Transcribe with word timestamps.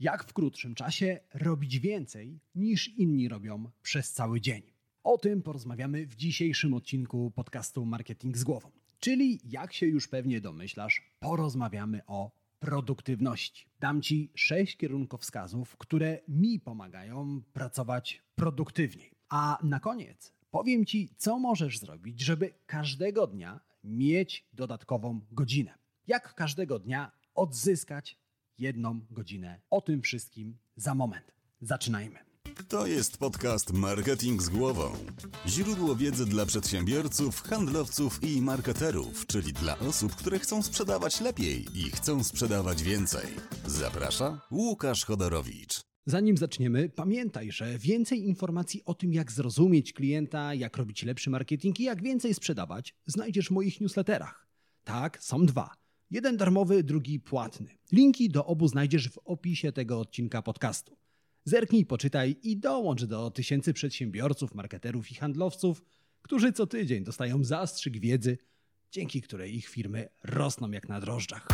Jak 0.00 0.24
w 0.24 0.32
krótszym 0.32 0.74
czasie 0.74 1.20
robić 1.34 1.78
więcej 1.80 2.40
niż 2.54 2.88
inni 2.88 3.28
robią 3.28 3.70
przez 3.82 4.12
cały 4.12 4.40
dzień. 4.40 4.62
O 5.02 5.18
tym 5.18 5.42
porozmawiamy 5.42 6.06
w 6.06 6.16
dzisiejszym 6.16 6.74
odcinku 6.74 7.30
podcastu 7.30 7.84
Marketing 7.84 8.36
z 8.36 8.44
głową. 8.44 8.70
Czyli, 9.00 9.40
jak 9.44 9.72
się 9.72 9.86
już 9.86 10.08
pewnie 10.08 10.40
domyślasz, 10.40 11.02
porozmawiamy 11.20 12.00
o 12.06 12.30
produktywności. 12.58 13.66
Dam 13.80 14.02
Ci 14.02 14.32
sześć 14.34 14.76
kierunkowskazów, 14.76 15.76
które 15.76 16.20
mi 16.28 16.60
pomagają 16.60 17.42
pracować 17.52 18.22
produktywniej. 18.34 19.10
A 19.28 19.58
na 19.62 19.80
koniec 19.80 20.32
powiem 20.50 20.86
Ci, 20.86 21.08
co 21.16 21.38
możesz 21.38 21.78
zrobić, 21.78 22.20
żeby 22.20 22.54
każdego 22.66 23.26
dnia 23.26 23.60
mieć 23.84 24.48
dodatkową 24.52 25.20
godzinę. 25.32 25.78
Jak 26.06 26.34
każdego 26.34 26.78
dnia 26.78 27.12
odzyskać 27.34 28.18
jedną 28.58 29.00
godzinę. 29.10 29.60
O 29.70 29.80
tym 29.80 30.02
wszystkim 30.02 30.58
za 30.76 30.94
moment. 30.94 31.32
Zaczynajmy. 31.60 32.28
To 32.68 32.86
jest 32.86 33.18
podcast 33.18 33.72
Marketing 33.72 34.42
z 34.42 34.48
głową. 34.48 34.92
Źródło 35.46 35.96
wiedzy 35.96 36.26
dla 36.26 36.46
przedsiębiorców, 36.46 37.42
handlowców 37.42 38.20
i 38.22 38.42
marketerów, 38.42 39.26
czyli 39.26 39.52
dla 39.52 39.78
osób, 39.78 40.16
które 40.16 40.38
chcą 40.38 40.62
sprzedawać 40.62 41.20
lepiej 41.20 41.66
i 41.74 41.90
chcą 41.90 42.24
sprzedawać 42.24 42.82
więcej. 42.82 43.26
Zaprasza 43.66 44.40
Łukasz 44.50 45.04
Chodorowicz. 45.04 45.80
Zanim 46.06 46.36
zaczniemy, 46.36 46.88
pamiętaj, 46.88 47.52
że 47.52 47.78
więcej 47.78 48.24
informacji 48.24 48.82
o 48.84 48.94
tym, 48.94 49.12
jak 49.12 49.32
zrozumieć 49.32 49.92
klienta, 49.92 50.54
jak 50.54 50.76
robić 50.76 51.02
lepszy 51.02 51.30
marketing 51.30 51.80
i 51.80 51.82
jak 51.82 52.02
więcej 52.02 52.34
sprzedawać, 52.34 52.94
znajdziesz 53.06 53.48
w 53.48 53.50
moich 53.50 53.80
newsletterach. 53.80 54.48
Tak, 54.84 55.22
są 55.22 55.46
dwa. 55.46 55.74
Jeden 56.10 56.36
darmowy, 56.36 56.84
drugi 56.84 57.20
płatny. 57.20 57.78
Linki 57.92 58.28
do 58.28 58.46
obu 58.46 58.68
znajdziesz 58.68 59.08
w 59.08 59.18
opisie 59.18 59.72
tego 59.72 60.00
odcinka 60.00 60.42
podcastu. 60.42 60.96
Zerknij, 61.44 61.86
poczytaj 61.86 62.36
i 62.42 62.56
dołącz 62.56 63.04
do 63.04 63.30
tysięcy 63.30 63.72
przedsiębiorców, 63.72 64.54
marketerów 64.54 65.10
i 65.10 65.14
handlowców, 65.14 65.84
którzy 66.22 66.52
co 66.52 66.66
tydzień 66.66 67.04
dostają 67.04 67.44
zastrzyk 67.44 67.98
wiedzy, 67.98 68.38
dzięki 68.90 69.22
której 69.22 69.56
ich 69.56 69.68
firmy 69.68 70.08
rosną 70.24 70.70
jak 70.70 70.88
na 70.88 71.00
drożdżach. 71.00 71.48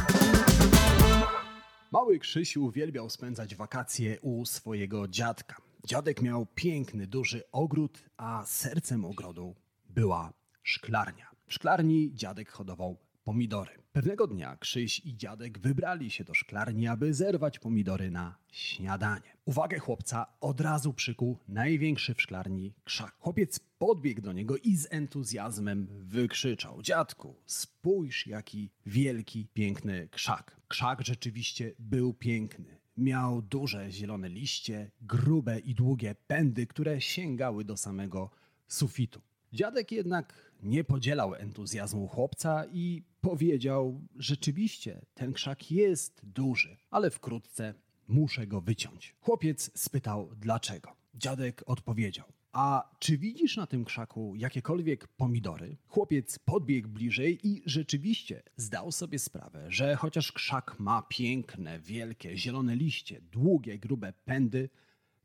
Mały 1.93 2.19
Krzysiu 2.19 2.65
uwielbiał 2.65 3.11
spędzać 3.11 3.55
wakacje 3.55 4.21
u 4.21 4.47
swojego 4.47 5.09
dziadka. 5.09 5.57
Dziadek 5.87 6.23
miał 6.23 6.47
piękny, 6.47 7.07
duży 7.07 7.43
ogród, 7.53 8.05
a 8.17 8.45
sercem 8.47 9.05
ogrodu 9.05 9.55
była 9.91 10.33
szklarnia. 10.63 11.31
W 11.47 11.55
szklarni 11.55 12.11
dziadek 12.15 12.51
hodował 12.51 12.99
pomidory. 13.25 13.84
Pewnego 13.95 14.27
dnia 14.27 14.57
Krzyś 14.57 15.01
i 15.05 15.17
dziadek 15.17 15.59
wybrali 15.59 16.11
się 16.11 16.25
do 16.25 16.35
szklarni, 16.35 16.87
aby 16.87 17.15
zerwać 17.15 17.59
pomidory 17.59 18.11
na 18.11 18.39
śniadanie. 18.53 19.37
Uwagę 19.45 19.79
chłopca 19.79 20.27
od 20.41 20.61
razu 20.61 20.93
przykuł 20.93 21.39
największy 21.49 22.15
w 22.15 22.23
szklarni 22.23 22.75
krzak. 22.85 23.17
Chłopiec 23.19 23.61
podbiegł 23.79 24.21
do 24.21 24.33
niego 24.33 24.57
i 24.57 24.77
z 24.77 24.87
entuzjazmem 24.91 25.89
wykrzyczał: 25.91 26.83
Dziadku, 26.83 27.35
spójrz, 27.47 28.27
jaki 28.27 28.71
wielki, 28.87 29.47
piękny 29.55 30.09
krzak. 30.11 30.61
Krzak 30.69 31.03
rzeczywiście 31.03 31.73
był 31.79 32.15
piękny. 32.15 32.79
Miał 32.97 33.43
duże 33.43 33.91
zielone 33.91 34.29
liście, 34.29 34.91
grube 35.03 35.59
i 35.59 35.75
długie 35.75 36.15
pędy, 36.27 36.67
które 36.67 37.01
sięgały 37.01 37.65
do 37.65 37.77
samego 37.77 38.31
sufitu. 38.69 39.21
Dziadek 39.53 39.93
jednak 39.93 40.53
nie 40.63 40.85
podzielał 40.85 41.35
entuzjazmu 41.35 42.09
chłopca 42.09 42.65
i 42.73 43.03
powiedział: 43.25 44.01
Rzeczywiście, 44.17 45.01
ten 45.15 45.33
krzak 45.33 45.71
jest 45.71 46.21
duży, 46.25 46.77
ale 46.91 47.11
wkrótce 47.11 47.75
muszę 48.09 48.47
go 48.47 48.61
wyciąć. 48.61 49.15
Chłopiec 49.21 49.71
spytał 49.75 50.31
dlaczego. 50.37 50.97
Dziadek 51.15 51.63
odpowiedział: 51.67 52.27
A 52.53 52.91
czy 52.99 53.19
widzisz 53.19 53.57
na 53.57 53.67
tym 53.67 53.85
krzaku 53.85 54.35
jakiekolwiek 54.37 55.09
pomidory? 55.09 55.77
Chłopiec 55.89 56.39
podbiegł 56.39 56.89
bliżej 56.89 57.39
i 57.47 57.63
rzeczywiście 57.67 58.43
zdał 58.57 58.93
sobie 58.93 59.19
sprawę, 59.19 59.67
że 59.69 59.97
chociaż 59.97 60.33
krzak 60.33 60.81
ma 60.81 61.03
piękne, 61.03 61.81
wielkie, 61.81 62.37
zielone 62.37 62.77
liście, 62.77 63.21
długie, 63.33 63.79
grube 63.79 64.13
pędy, 64.25 64.69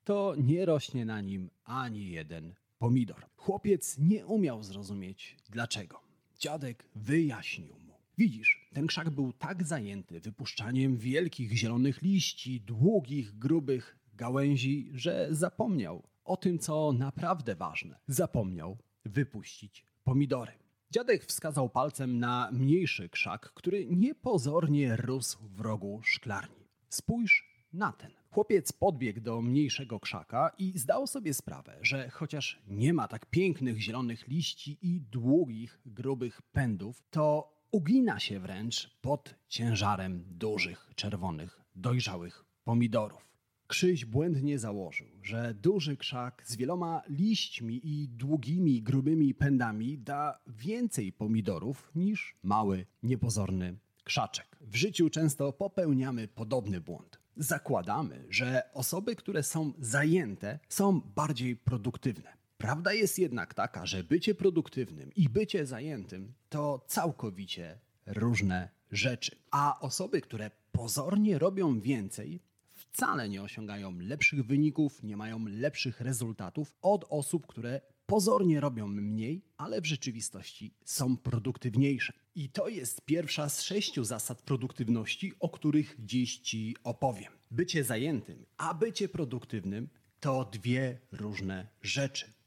to 0.03 0.35
nie 0.37 0.65
rośnie 0.65 1.05
na 1.05 1.21
nim 1.21 1.49
ani 1.63 2.09
jeden 2.09 2.55
pomidor. 2.77 3.25
Chłopiec 3.37 3.97
nie 3.97 4.25
umiał 4.25 4.63
zrozumieć 4.63 5.37
dlaczego. 5.49 6.01
Dziadek 6.39 6.85
wyjaśnił 6.95 7.73
mu. 7.73 7.88
Widzisz, 8.19 8.69
ten 8.73 8.87
krzak 8.87 9.09
był 9.09 9.33
tak 9.33 9.63
zajęty 9.63 10.19
wypuszczaniem 10.19 10.97
wielkich 10.97 11.57
zielonych 11.57 12.01
liści, 12.01 12.61
długich, 12.61 13.37
grubych 13.37 13.97
gałęzi, 14.13 14.89
że 14.93 15.27
zapomniał 15.31 16.03
o 16.23 16.37
tym, 16.37 16.59
co 16.59 16.93
naprawdę 16.93 17.55
ważne. 17.55 17.99
Zapomniał 18.07 18.77
wypuścić 19.05 19.85
pomidory. 20.03 20.51
Dziadek 20.91 21.25
wskazał 21.25 21.69
palcem 21.69 22.19
na 22.19 22.49
mniejszy 22.51 23.09
krzak, 23.09 23.53
który 23.53 23.85
niepozornie 23.85 24.95
rósł 24.95 25.39
w 25.47 25.59
rogu 25.59 26.01
szklarni. 26.03 26.67
Spójrz 26.89 27.65
na 27.73 27.91
ten. 27.91 28.11
Chłopiec 28.29 28.71
podbiegł 28.71 29.21
do 29.21 29.41
mniejszego 29.41 29.99
krzaka 29.99 30.51
i 30.57 30.79
zdał 30.79 31.07
sobie 31.07 31.33
sprawę, 31.33 31.77
że 31.81 32.09
chociaż 32.09 32.61
nie 32.67 32.93
ma 32.93 33.07
tak 33.07 33.25
pięknych 33.25 33.81
zielonych 33.81 34.27
liści 34.27 34.77
i 34.81 35.01
długich, 35.01 35.79
grubych 35.85 36.41
pędów, 36.41 37.03
to 37.09 37.58
ugina 37.71 38.19
się 38.19 38.39
wręcz 38.39 38.97
pod 39.01 39.35
ciężarem 39.47 40.23
dużych, 40.27 40.91
czerwonych, 40.95 41.61
dojrzałych 41.75 42.45
pomidorów. 42.63 43.29
Krzyś 43.67 44.05
błędnie 44.05 44.59
założył, 44.59 45.07
że 45.23 45.53
duży 45.53 45.97
krzak 45.97 46.43
z 46.45 46.55
wieloma 46.55 47.01
liśćmi 47.09 47.81
i 47.83 48.07
długimi, 48.07 48.81
grubymi 48.81 49.33
pędami 49.33 49.97
da 49.97 50.39
więcej 50.47 51.13
pomidorów 51.13 51.91
niż 51.95 52.37
mały, 52.43 52.85
niepozorny 53.03 53.77
krzaczek. 54.03 54.57
W 54.61 54.75
życiu 54.75 55.09
często 55.09 55.53
popełniamy 55.53 56.27
podobny 56.27 56.81
błąd 56.81 57.19
zakładamy, 57.39 58.25
że 58.29 58.69
osoby, 58.73 59.15
które 59.15 59.43
są 59.43 59.73
zajęte, 59.79 60.59
są 60.69 61.01
bardziej 61.01 61.55
produktywne. 61.55 62.38
Prawda 62.59 62.93
jest 62.93 63.19
jednak 63.19 63.53
taka, 63.53 63.85
że 63.85 64.03
bycie 64.03 64.35
produktywnym 64.35 65.11
i 65.15 65.29
bycie 65.29 65.65
zajętym 65.65 66.33
to 66.49 66.85
całkowicie 66.87 67.79
różne 68.05 68.69
rzeczy. 68.91 69.35
A 69.51 69.79
osoby, 69.79 70.21
które 70.21 70.51
pozornie 70.71 71.39
robią 71.39 71.79
więcej, 71.79 72.39
wcale 72.73 73.29
nie 73.29 73.41
osiągają 73.41 73.99
lepszych 73.99 74.45
wyników, 74.45 75.03
nie 75.03 75.17
mają 75.17 75.45
lepszych 75.45 76.01
rezultatów 76.01 76.75
od 76.81 77.05
osób, 77.09 77.47
które 77.47 77.81
pozornie 78.05 78.59
robią 78.59 78.87
mniej, 78.87 79.41
ale 79.57 79.81
w 79.81 79.85
rzeczywistości 79.85 80.73
są 80.85 81.17
produktywniejsze. 81.17 82.13
I 82.35 82.49
to 82.49 82.67
jest 82.67 83.01
pierwsza 83.01 83.49
z 83.49 83.61
sześciu 83.61 84.03
zasad 84.03 84.41
produktywności, 84.41 85.33
o 85.39 85.49
których 85.49 85.95
dziś 85.99 86.37
Ci 86.37 86.75
opowiem. 86.83 87.33
Bycie 87.51 87.83
zajętym, 87.83 88.45
a 88.57 88.73
bycie 88.73 89.09
produktywnym 89.09 89.89
to 90.19 90.45
dwie 90.45 90.99
różne 91.11 91.67
rzeczy. 91.81 92.38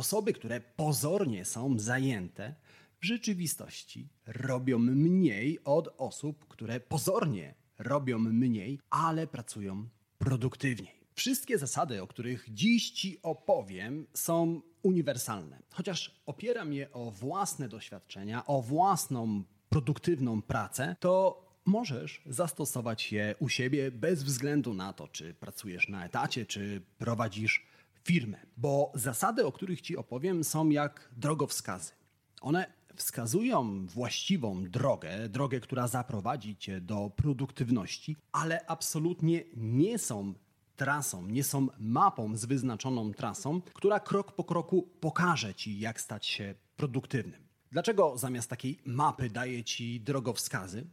Osoby, 0.00 0.32
które 0.32 0.60
pozornie 0.60 1.44
są 1.44 1.78
zajęte, 1.78 2.54
w 3.00 3.04
rzeczywistości 3.04 4.08
robią 4.26 4.78
mniej 4.78 5.58
od 5.64 5.94
osób, 5.98 6.48
które 6.48 6.80
pozornie 6.80 7.54
robią 7.78 8.18
mniej, 8.18 8.80
ale 8.90 9.26
pracują 9.26 9.88
produktywniej. 10.18 10.94
Wszystkie 11.14 11.58
zasady, 11.58 12.02
o 12.02 12.06
których 12.06 12.46
dziś 12.48 12.90
Ci 12.90 13.22
opowiem, 13.22 14.06
są 14.14 14.62
uniwersalne. 14.82 15.62
Chociaż 15.70 16.22
opieram 16.26 16.72
je 16.72 16.92
o 16.92 17.10
własne 17.10 17.68
doświadczenia, 17.68 18.46
o 18.46 18.62
własną 18.62 19.44
produktywną 19.68 20.42
pracę, 20.42 20.96
to 21.00 21.46
możesz 21.64 22.22
zastosować 22.26 23.12
je 23.12 23.34
u 23.38 23.48
siebie 23.48 23.90
bez 23.90 24.22
względu 24.22 24.74
na 24.74 24.92
to, 24.92 25.08
czy 25.08 25.34
pracujesz 25.34 25.88
na 25.88 26.06
etacie, 26.06 26.46
czy 26.46 26.82
prowadzisz 26.98 27.69
firmę. 28.10 28.38
Bo 28.56 28.92
zasady, 28.94 29.46
o 29.46 29.52
których 29.52 29.80
Ci 29.80 29.96
opowiem, 29.96 30.44
są 30.44 30.68
jak 30.68 31.10
drogowskazy. 31.16 31.92
One 32.40 32.72
wskazują 32.96 33.86
właściwą 33.86 34.64
drogę, 34.64 35.28
drogę, 35.28 35.60
która 35.60 35.88
zaprowadzi 35.88 36.56
Cię 36.56 36.80
do 36.80 37.10
produktywności, 37.16 38.16
ale 38.32 38.66
absolutnie 38.66 39.44
nie 39.56 39.98
są 39.98 40.34
trasą, 40.76 41.26
nie 41.26 41.44
są 41.44 41.66
mapą 41.78 42.36
z 42.36 42.44
wyznaczoną 42.44 43.12
trasą, 43.12 43.60
która 43.60 44.00
krok 44.00 44.32
po 44.32 44.44
kroku 44.44 44.88
pokaże 45.00 45.54
ci, 45.54 45.80
jak 45.80 46.00
stać 46.00 46.26
się 46.26 46.54
produktywnym. 46.76 47.48
Dlaczego 47.72 48.18
zamiast 48.18 48.50
takiej 48.50 48.78
mapy 48.84 49.30
daję 49.30 49.64
ci 49.64 50.00
drogowskazy? 50.00 50.86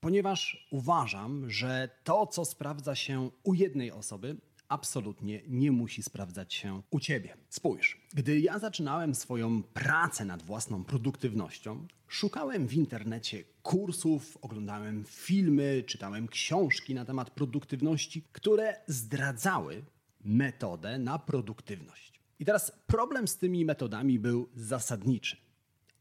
Ponieważ 0.00 0.66
uważam, 0.70 1.50
że 1.50 1.88
to, 2.04 2.26
co 2.26 2.44
sprawdza 2.44 2.94
się 2.94 3.30
u 3.42 3.54
jednej 3.54 3.92
osoby, 3.92 4.36
absolutnie 4.72 5.42
nie 5.48 5.72
musi 5.72 6.02
sprawdzać 6.02 6.54
się 6.54 6.82
u 6.90 7.00
ciebie. 7.00 7.36
Spójrz, 7.48 8.00
gdy 8.14 8.40
ja 8.40 8.58
zaczynałem 8.58 9.14
swoją 9.14 9.62
pracę 9.62 10.24
nad 10.24 10.42
własną 10.42 10.84
produktywnością, 10.84 11.86
szukałem 12.08 12.66
w 12.66 12.74
internecie 12.74 13.44
kursów, 13.62 14.38
oglądałem 14.40 15.04
filmy, 15.06 15.84
czytałem 15.86 16.28
książki 16.28 16.94
na 16.94 17.04
temat 17.04 17.30
produktywności, 17.30 18.22
które 18.32 18.76
zdradzały 18.86 19.82
metodę 20.24 20.98
na 20.98 21.18
produktywność. 21.18 22.20
I 22.38 22.44
teraz 22.44 22.72
problem 22.86 23.28
z 23.28 23.36
tymi 23.36 23.64
metodami 23.64 24.18
był 24.18 24.48
zasadniczy. 24.54 25.36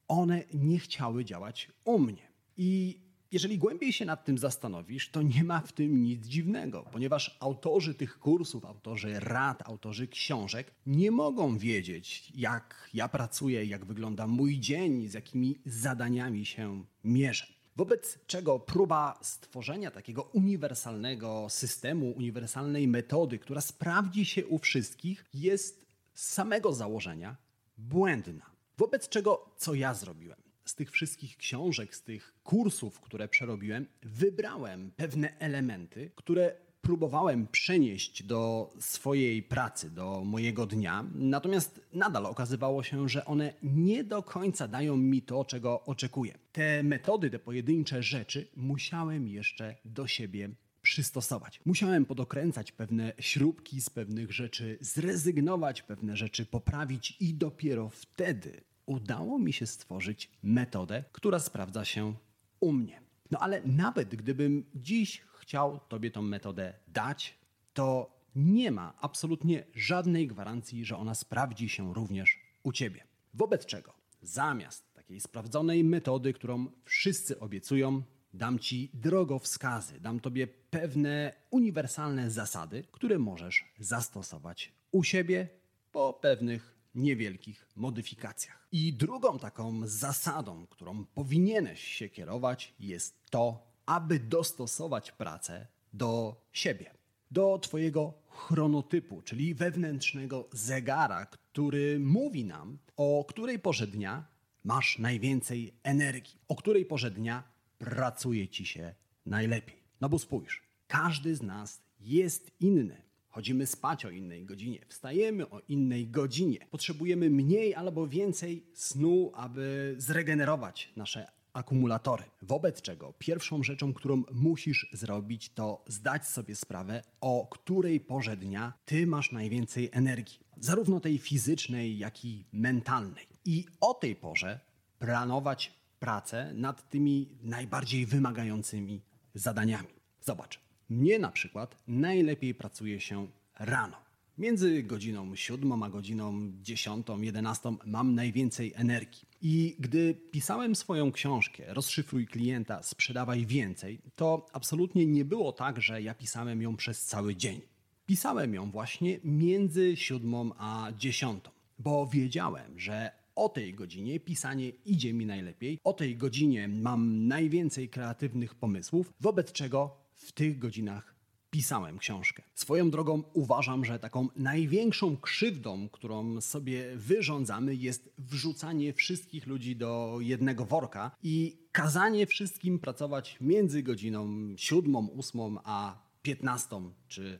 One 0.07 0.43
nie 0.53 0.79
chciały 0.79 1.25
działać 1.25 1.71
u 1.83 1.99
mnie. 1.99 2.31
I 2.57 2.99
jeżeli 3.31 3.57
głębiej 3.57 3.93
się 3.93 4.05
nad 4.05 4.25
tym 4.25 4.37
zastanowisz, 4.37 5.09
to 5.09 5.21
nie 5.21 5.43
ma 5.43 5.59
w 5.61 5.71
tym 5.71 6.03
nic 6.03 6.27
dziwnego, 6.27 6.85
ponieważ 6.91 7.37
autorzy 7.39 7.93
tych 7.93 8.19
kursów, 8.19 8.65
autorzy 8.65 9.19
rad, 9.19 9.69
autorzy 9.69 10.07
książek 10.07 10.71
nie 10.85 11.11
mogą 11.11 11.57
wiedzieć, 11.57 12.31
jak 12.35 12.89
ja 12.93 13.07
pracuję, 13.07 13.65
jak 13.65 13.85
wygląda 13.85 14.27
mój 14.27 14.59
dzień, 14.59 15.07
z 15.07 15.13
jakimi 15.13 15.57
zadaniami 15.65 16.45
się 16.45 16.83
mierzę. 17.03 17.47
Wobec 17.75 18.19
czego 18.27 18.59
próba 18.59 19.19
stworzenia 19.21 19.91
takiego 19.91 20.23
uniwersalnego 20.23 21.47
systemu, 21.49 22.11
uniwersalnej 22.11 22.87
metody, 22.87 23.39
która 23.39 23.61
sprawdzi 23.61 24.25
się 24.25 24.47
u 24.47 24.59
wszystkich, 24.59 25.25
jest 25.33 25.85
z 26.13 26.27
samego 26.27 26.73
założenia 26.73 27.35
błędna. 27.77 28.51
Wobec 28.77 29.09
czego 29.09 29.55
co 29.57 29.73
ja 29.73 29.93
zrobiłem? 29.93 30.50
Z 30.71 30.75
tych 30.75 30.91
wszystkich 30.91 31.37
książek, 31.37 31.95
z 31.95 32.03
tych 32.03 32.33
kursów, 32.43 32.99
które 33.01 33.27
przerobiłem, 33.27 33.87
wybrałem 34.03 34.91
pewne 34.95 35.39
elementy, 35.39 36.11
które 36.15 36.55
próbowałem 36.81 37.47
przenieść 37.47 38.23
do 38.23 38.73
swojej 38.79 39.43
pracy, 39.43 39.89
do 39.89 40.23
mojego 40.25 40.65
dnia. 40.65 41.05
Natomiast 41.15 41.81
nadal 41.93 42.25
okazywało 42.25 42.83
się, 42.83 43.09
że 43.09 43.25
one 43.25 43.53
nie 43.63 44.03
do 44.03 44.23
końca 44.23 44.67
dają 44.67 44.97
mi 44.97 45.21
to, 45.21 45.45
czego 45.45 45.83
oczekuję. 45.85 46.37
Te 46.51 46.83
metody, 46.83 47.29
te 47.29 47.39
pojedyncze 47.39 48.03
rzeczy 48.03 48.47
musiałem 48.55 49.27
jeszcze 49.27 49.75
do 49.85 50.07
siebie 50.07 50.49
przystosować. 50.81 51.59
Musiałem 51.65 52.05
podokręcać 52.05 52.71
pewne 52.71 53.13
śrubki 53.19 53.81
z 53.81 53.89
pewnych 53.89 54.31
rzeczy, 54.31 54.77
zrezygnować, 54.81 55.81
pewne 55.81 56.17
rzeczy 56.17 56.45
poprawić 56.45 57.17
i 57.19 57.33
dopiero 57.33 57.89
wtedy 57.89 58.70
udało 58.85 59.39
mi 59.39 59.53
się 59.53 59.65
stworzyć 59.65 60.29
metodę, 60.43 61.03
która 61.11 61.39
sprawdza 61.39 61.85
się 61.85 62.13
u 62.59 62.73
mnie. 62.73 63.01
No 63.31 63.39
ale 63.39 63.61
nawet 63.65 64.15
gdybym 64.15 64.65
dziś 64.75 65.21
chciał 65.39 65.79
Tobie 65.79 66.11
tą 66.11 66.21
metodę 66.21 66.73
dać, 66.87 67.37
to 67.73 68.21
nie 68.35 68.71
ma 68.71 68.93
absolutnie 69.01 69.65
żadnej 69.75 70.27
gwarancji, 70.27 70.85
że 70.85 70.97
ona 70.97 71.15
sprawdzi 71.15 71.69
się 71.69 71.93
również 71.93 72.39
u 72.63 72.71
Ciebie. 72.71 73.03
Wobec 73.33 73.65
czego 73.65 73.93
zamiast 74.21 74.93
takiej 74.93 75.19
sprawdzonej 75.19 75.83
metody, 75.83 76.33
którą 76.33 76.67
wszyscy 76.85 77.39
obiecują, 77.39 78.01
dam 78.33 78.59
Ci 78.59 78.89
drogowskazy, 78.93 79.99
dam 79.99 80.19
Tobie 80.19 80.47
pewne 80.47 81.33
uniwersalne 81.49 82.31
zasady, 82.31 82.83
które 82.91 83.19
możesz 83.19 83.73
zastosować 83.79 84.73
u 84.91 85.03
siebie 85.03 85.49
po 85.91 86.13
pewnych 86.13 86.80
niewielkich 86.95 87.67
modyfikacjach. 87.75 88.67
I 88.71 88.93
drugą 88.93 89.39
taką 89.39 89.87
zasadą, 89.87 90.67
którą 90.67 91.05
powinieneś 91.05 91.83
się 91.83 92.09
kierować, 92.09 92.73
jest 92.79 93.25
to, 93.29 93.71
aby 93.85 94.19
dostosować 94.19 95.11
pracę 95.11 95.67
do 95.93 96.41
siebie, 96.51 96.93
do 97.31 97.59
Twojego 97.59 98.13
chronotypu, 98.27 99.21
czyli 99.21 99.55
wewnętrznego 99.55 100.49
zegara, 100.51 101.25
który 101.25 101.99
mówi 101.99 102.45
nam, 102.45 102.77
o 102.97 103.25
której 103.29 103.59
porze 103.59 103.87
dnia 103.87 104.25
masz 104.63 104.99
najwięcej 104.99 105.73
energii, 105.83 106.39
o 106.47 106.55
której 106.55 106.85
porze 106.85 107.11
dnia 107.11 107.43
pracuje 107.77 108.47
Ci 108.47 108.65
się 108.65 108.95
najlepiej. 109.25 109.83
No 110.01 110.09
bo 110.09 110.19
spójrz, 110.19 110.63
każdy 110.87 111.35
z 111.35 111.41
nas 111.41 111.81
jest 111.99 112.51
inny. 112.59 113.01
Chodzimy 113.31 113.67
spać 113.67 114.05
o 114.05 114.09
innej 114.09 114.45
godzinie, 114.45 114.79
wstajemy 114.87 115.49
o 115.49 115.59
innej 115.67 116.07
godzinie. 116.07 116.67
Potrzebujemy 116.71 117.29
mniej 117.29 117.75
albo 117.75 118.07
więcej 118.07 118.65
snu, 118.73 119.31
aby 119.35 119.95
zregenerować 119.97 120.91
nasze 120.95 121.27
akumulatory. 121.53 122.23
Wobec 122.41 122.81
czego 122.81 123.13
pierwszą 123.17 123.63
rzeczą, 123.63 123.93
którą 123.93 124.23
musisz 124.31 124.89
zrobić, 124.93 125.49
to 125.49 125.83
zdać 125.87 126.27
sobie 126.27 126.55
sprawę, 126.55 127.03
o 127.21 127.47
której 127.51 127.99
porze 127.99 128.37
dnia 128.37 128.73
ty 128.85 129.07
masz 129.07 129.31
najwięcej 129.31 129.89
energii, 129.91 130.39
zarówno 130.57 130.99
tej 130.99 131.17
fizycznej, 131.17 131.97
jak 131.97 132.25
i 132.25 132.45
mentalnej. 132.53 133.27
I 133.45 133.65
o 133.79 133.93
tej 133.93 134.15
porze 134.15 134.59
planować 134.99 135.73
pracę 135.99 136.53
nad 136.53 136.89
tymi 136.89 137.29
najbardziej 137.41 138.05
wymagającymi 138.05 139.01
zadaniami. 139.33 139.87
Zobacz, 140.21 140.59
mnie 140.91 141.19
na 141.19 141.31
przykład 141.31 141.77
najlepiej 141.87 142.55
pracuje 142.55 142.99
się 142.99 143.27
rano. 143.59 143.97
Między 144.37 144.83
godziną 144.83 145.35
7 145.35 145.83
a 145.83 145.89
godziną 145.89 146.51
10, 146.61 147.07
11 147.19 147.75
mam 147.85 148.15
najwięcej 148.15 148.73
energii. 148.75 149.27
I 149.41 149.75
gdy 149.79 150.15
pisałem 150.31 150.75
swoją 150.75 151.11
książkę 151.11 151.63
Rozszyfruj 151.67 152.27
klienta, 152.27 152.83
sprzedawaj 152.83 153.45
więcej, 153.45 154.01
to 154.15 154.45
absolutnie 154.53 155.05
nie 155.05 155.25
było 155.25 155.51
tak, 155.51 155.81
że 155.81 156.01
ja 156.01 156.13
pisałem 156.13 156.61
ją 156.61 156.75
przez 156.75 157.05
cały 157.05 157.35
dzień. 157.35 157.61
Pisałem 158.05 158.53
ją 158.53 158.71
właśnie 158.71 159.19
między 159.23 159.97
7 159.97 160.51
a 160.57 160.91
10, 160.97 161.43
bo 161.79 162.07
wiedziałem, 162.07 162.79
że 162.79 163.11
o 163.35 163.49
tej 163.49 163.73
godzinie 163.73 164.19
pisanie 164.19 164.69
idzie 164.69 165.13
mi 165.13 165.25
najlepiej, 165.25 165.79
o 165.83 165.93
tej 165.93 166.17
godzinie 166.17 166.67
mam 166.67 167.27
najwięcej 167.27 167.89
kreatywnych 167.89 168.55
pomysłów, 168.55 169.13
wobec 169.19 169.51
czego 169.51 170.00
w 170.21 170.31
tych 170.31 170.59
godzinach 170.59 171.15
pisałem 171.51 171.97
książkę. 171.97 172.43
Swoją 172.53 172.91
drogą 172.91 173.23
uważam, 173.33 173.85
że 173.85 173.99
taką 173.99 174.27
największą 174.35 175.17
krzywdą, 175.17 175.89
którą 175.89 176.41
sobie 176.41 176.95
wyrządzamy, 176.95 177.75
jest 177.75 178.09
wrzucanie 178.17 178.93
wszystkich 178.93 179.47
ludzi 179.47 179.75
do 179.75 180.17
jednego 180.19 180.65
worka 180.65 181.11
i 181.23 181.57
kazanie 181.71 182.25
wszystkim 182.27 182.79
pracować 182.79 183.37
między 183.41 183.83
godziną 183.83 184.27
7, 184.57 184.95
8 185.19 185.57
a 185.63 186.07
15 186.21 186.81
czy 187.07 187.39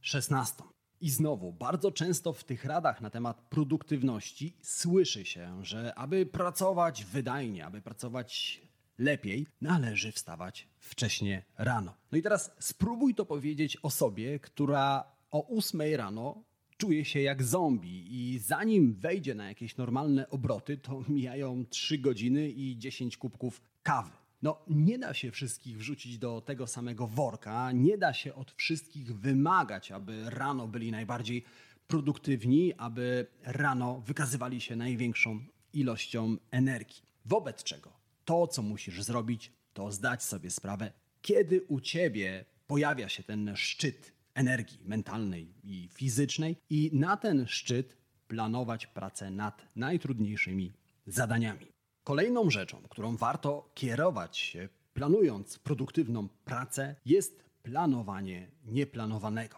16. 0.00 0.62
I 1.00 1.10
znowu, 1.10 1.52
bardzo 1.52 1.92
często 1.92 2.32
w 2.32 2.44
tych 2.44 2.64
radach 2.64 3.00
na 3.00 3.10
temat 3.10 3.42
produktywności 3.48 4.56
słyszy 4.62 5.24
się, 5.24 5.64
że 5.64 5.94
aby 5.94 6.26
pracować 6.26 7.04
wydajnie, 7.04 7.66
aby 7.66 7.82
pracować 7.82 8.62
lepiej, 9.02 9.46
należy 9.60 10.12
wstawać 10.12 10.68
wcześnie 10.78 11.42
rano. 11.58 11.94
No 12.12 12.18
i 12.18 12.22
teraz 12.22 12.50
spróbuj 12.58 13.14
to 13.14 13.24
powiedzieć 13.24 13.76
osobie, 13.82 14.38
która 14.38 15.04
o 15.30 15.56
8 15.56 15.80
rano 15.96 16.42
czuje 16.76 17.04
się 17.04 17.20
jak 17.20 17.42
zombie 17.42 18.06
i 18.10 18.38
zanim 18.38 18.94
wejdzie 18.94 19.34
na 19.34 19.48
jakieś 19.48 19.76
normalne 19.76 20.28
obroty, 20.30 20.76
to 20.76 21.04
mijają 21.08 21.64
3 21.70 21.98
godziny 21.98 22.50
i 22.50 22.78
10 22.78 23.16
kubków 23.16 23.60
kawy. 23.82 24.10
No, 24.42 24.58
nie 24.68 24.98
da 24.98 25.14
się 25.14 25.30
wszystkich 25.30 25.78
wrzucić 25.78 26.18
do 26.18 26.40
tego 26.40 26.66
samego 26.66 27.06
worka, 27.06 27.72
nie 27.72 27.98
da 27.98 28.12
się 28.14 28.34
od 28.34 28.52
wszystkich 28.52 29.16
wymagać, 29.16 29.92
aby 29.92 30.30
rano 30.30 30.68
byli 30.68 30.90
najbardziej 30.90 31.44
produktywni, 31.86 32.74
aby 32.74 33.26
rano 33.44 34.00
wykazywali 34.00 34.60
się 34.60 34.76
największą 34.76 35.40
ilością 35.72 36.36
energii. 36.50 37.02
Wobec 37.24 37.62
czego 37.62 38.01
to, 38.24 38.46
co 38.46 38.62
musisz 38.62 39.02
zrobić, 39.02 39.52
to 39.72 39.92
zdać 39.92 40.22
sobie 40.22 40.50
sprawę, 40.50 40.92
kiedy 41.22 41.62
u 41.62 41.80
ciebie 41.80 42.44
pojawia 42.66 43.08
się 43.08 43.22
ten 43.22 43.56
szczyt 43.56 44.12
energii 44.34 44.78
mentalnej 44.84 45.54
i 45.64 45.88
fizycznej, 45.92 46.56
i 46.70 46.90
na 46.92 47.16
ten 47.16 47.46
szczyt 47.46 47.96
planować 48.28 48.86
pracę 48.86 49.30
nad 49.30 49.62
najtrudniejszymi 49.76 50.72
zadaniami. 51.06 51.66
Kolejną 52.04 52.50
rzeczą, 52.50 52.82
którą 52.90 53.16
warto 53.16 53.70
kierować 53.74 54.38
się, 54.38 54.68
planując 54.94 55.58
produktywną 55.58 56.28
pracę, 56.28 56.96
jest 57.06 57.44
planowanie 57.62 58.50
nieplanowanego. 58.64 59.56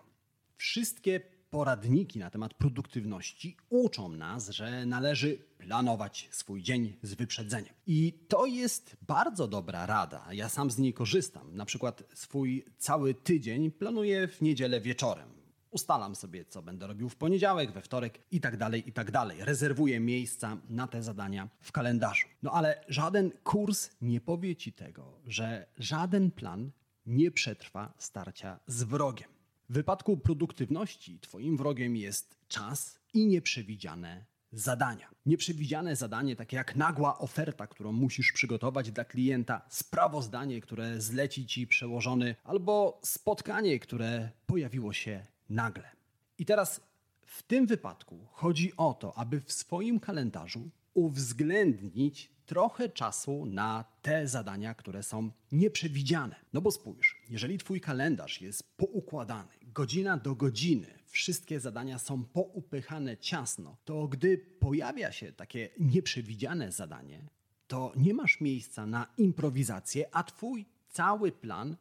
Wszystkie 0.57 1.21
poradniki 1.55 2.19
na 2.19 2.31
temat 2.31 2.55
produktywności 2.55 3.57
uczą 3.71 4.09
nas, 4.09 4.49
że 4.49 4.87
należy 4.87 5.39
planować 5.59 6.29
swój 6.33 6.63
dzień 6.63 6.97
z 7.03 7.15
wyprzedzeniem. 7.15 7.75
I 7.87 8.13
to 8.29 8.47
jest 8.47 8.97
bardzo 9.03 9.49
dobra 9.49 9.87
rada. 9.87 10.27
Ja 10.33 10.49
sam 10.49 10.71
z 10.71 10.79
niej 10.79 10.93
korzystam. 10.93 11.57
Na 11.57 11.65
przykład 11.65 12.03
swój 12.15 12.65
cały 12.79 13.15
tydzień 13.15 13.71
planuję 13.71 14.29
w 14.29 14.41
niedzielę 14.41 14.81
wieczorem. 14.81 15.29
Ustalam 15.71 16.15
sobie, 16.15 16.45
co 16.45 16.63
będę 16.63 16.87
robił 16.87 17.09
w 17.09 17.17
poniedziałek, 17.17 17.73
we 17.73 17.83
wtorek 17.83 18.19
i 18.31 18.41
tak 18.41 18.57
dalej, 18.57 18.89
i 18.89 18.93
tak 18.93 19.11
dalej. 19.11 19.45
Rezerwuję 19.45 20.01
miejsca 20.01 20.57
na 20.69 20.87
te 20.87 21.03
zadania 21.03 21.49
w 21.61 21.73
kalendarzu. 21.73 22.29
No 22.43 22.51
ale 22.51 22.85
żaden 22.89 23.31
kurs 23.45 23.91
nie 24.01 24.21
powie 24.21 24.57
ci 24.57 24.73
tego, 24.73 25.21
że 25.27 25.67
żaden 25.79 26.31
plan 26.31 26.71
nie 27.07 27.31
przetrwa 27.31 27.95
starcia 27.99 28.61
z 28.67 28.83
wrogiem. 28.83 29.34
W 29.75 29.77
wypadku 29.77 30.17
produktywności 30.17 31.19
Twoim 31.21 31.57
wrogiem 31.57 31.97
jest 31.97 32.37
czas 32.49 32.99
i 33.15 33.27
nieprzewidziane 33.27 34.25
zadania. 34.53 35.09
Nieprzewidziane 35.27 35.97
zadanie, 35.97 36.37
takie 36.37 36.57
jak 36.57 36.77
nagła 36.77 37.19
oferta, 37.19 37.67
którą 37.67 37.93
musisz 37.93 38.33
przygotować 38.33 38.91
dla 38.91 39.05
klienta, 39.05 39.63
sprawozdanie, 39.69 40.61
które 40.61 41.01
zleci 41.01 41.47
ci 41.47 41.67
przełożony, 41.67 42.35
albo 42.45 43.01
spotkanie, 43.05 43.81
które 43.81 44.31
pojawiło 44.47 44.93
się 44.93 45.27
nagle. 45.49 45.91
I 46.39 46.45
teraz 46.45 46.81
w 47.27 47.43
tym 47.43 47.67
wypadku 47.67 48.27
chodzi 48.33 48.77
o 48.77 48.95
to, 48.95 49.19
aby 49.19 49.41
w 49.41 49.53
swoim 49.53 50.01
kalendarzu 50.01 50.71
uwzględnić 50.95 52.31
trochę 52.47 52.89
czasu 52.89 53.47
na 53.47 53.85
te 54.03 54.29
zadania, 54.29 54.75
które 54.75 55.03
są 55.03 55.31
nieprzewidziane. 55.53 56.37
No 56.53 56.61
bo 56.61 56.71
spójrz, 56.71 57.23
jeżeli 57.29 57.59
Twój 57.59 57.81
kalendarz 57.81 58.41
jest 58.41 58.77
poukładany, 58.77 59.53
godzina 59.75 60.17
do 60.17 60.35
godziny, 60.35 60.87
wszystkie 61.07 61.61
zadania 61.61 61.99
są 61.99 62.25
poupychane 62.25 63.17
ciasno, 63.17 63.77
to 63.85 64.09
gdy 64.09 64.39
pojawia 64.39 65.13
się 65.13 65.33
takie 65.33 65.69
nieprzewidziane 65.79 66.73
zadanie, 66.73 67.25
to 67.67 67.93
nie 67.97 68.15
masz 68.15 68.41
miejsca 68.41 68.87
na 68.87 69.07
improwizację, 69.19 70.09
a 70.13 70.23
Twój 70.23 70.67
cały 70.89 71.33
plan 71.33 71.77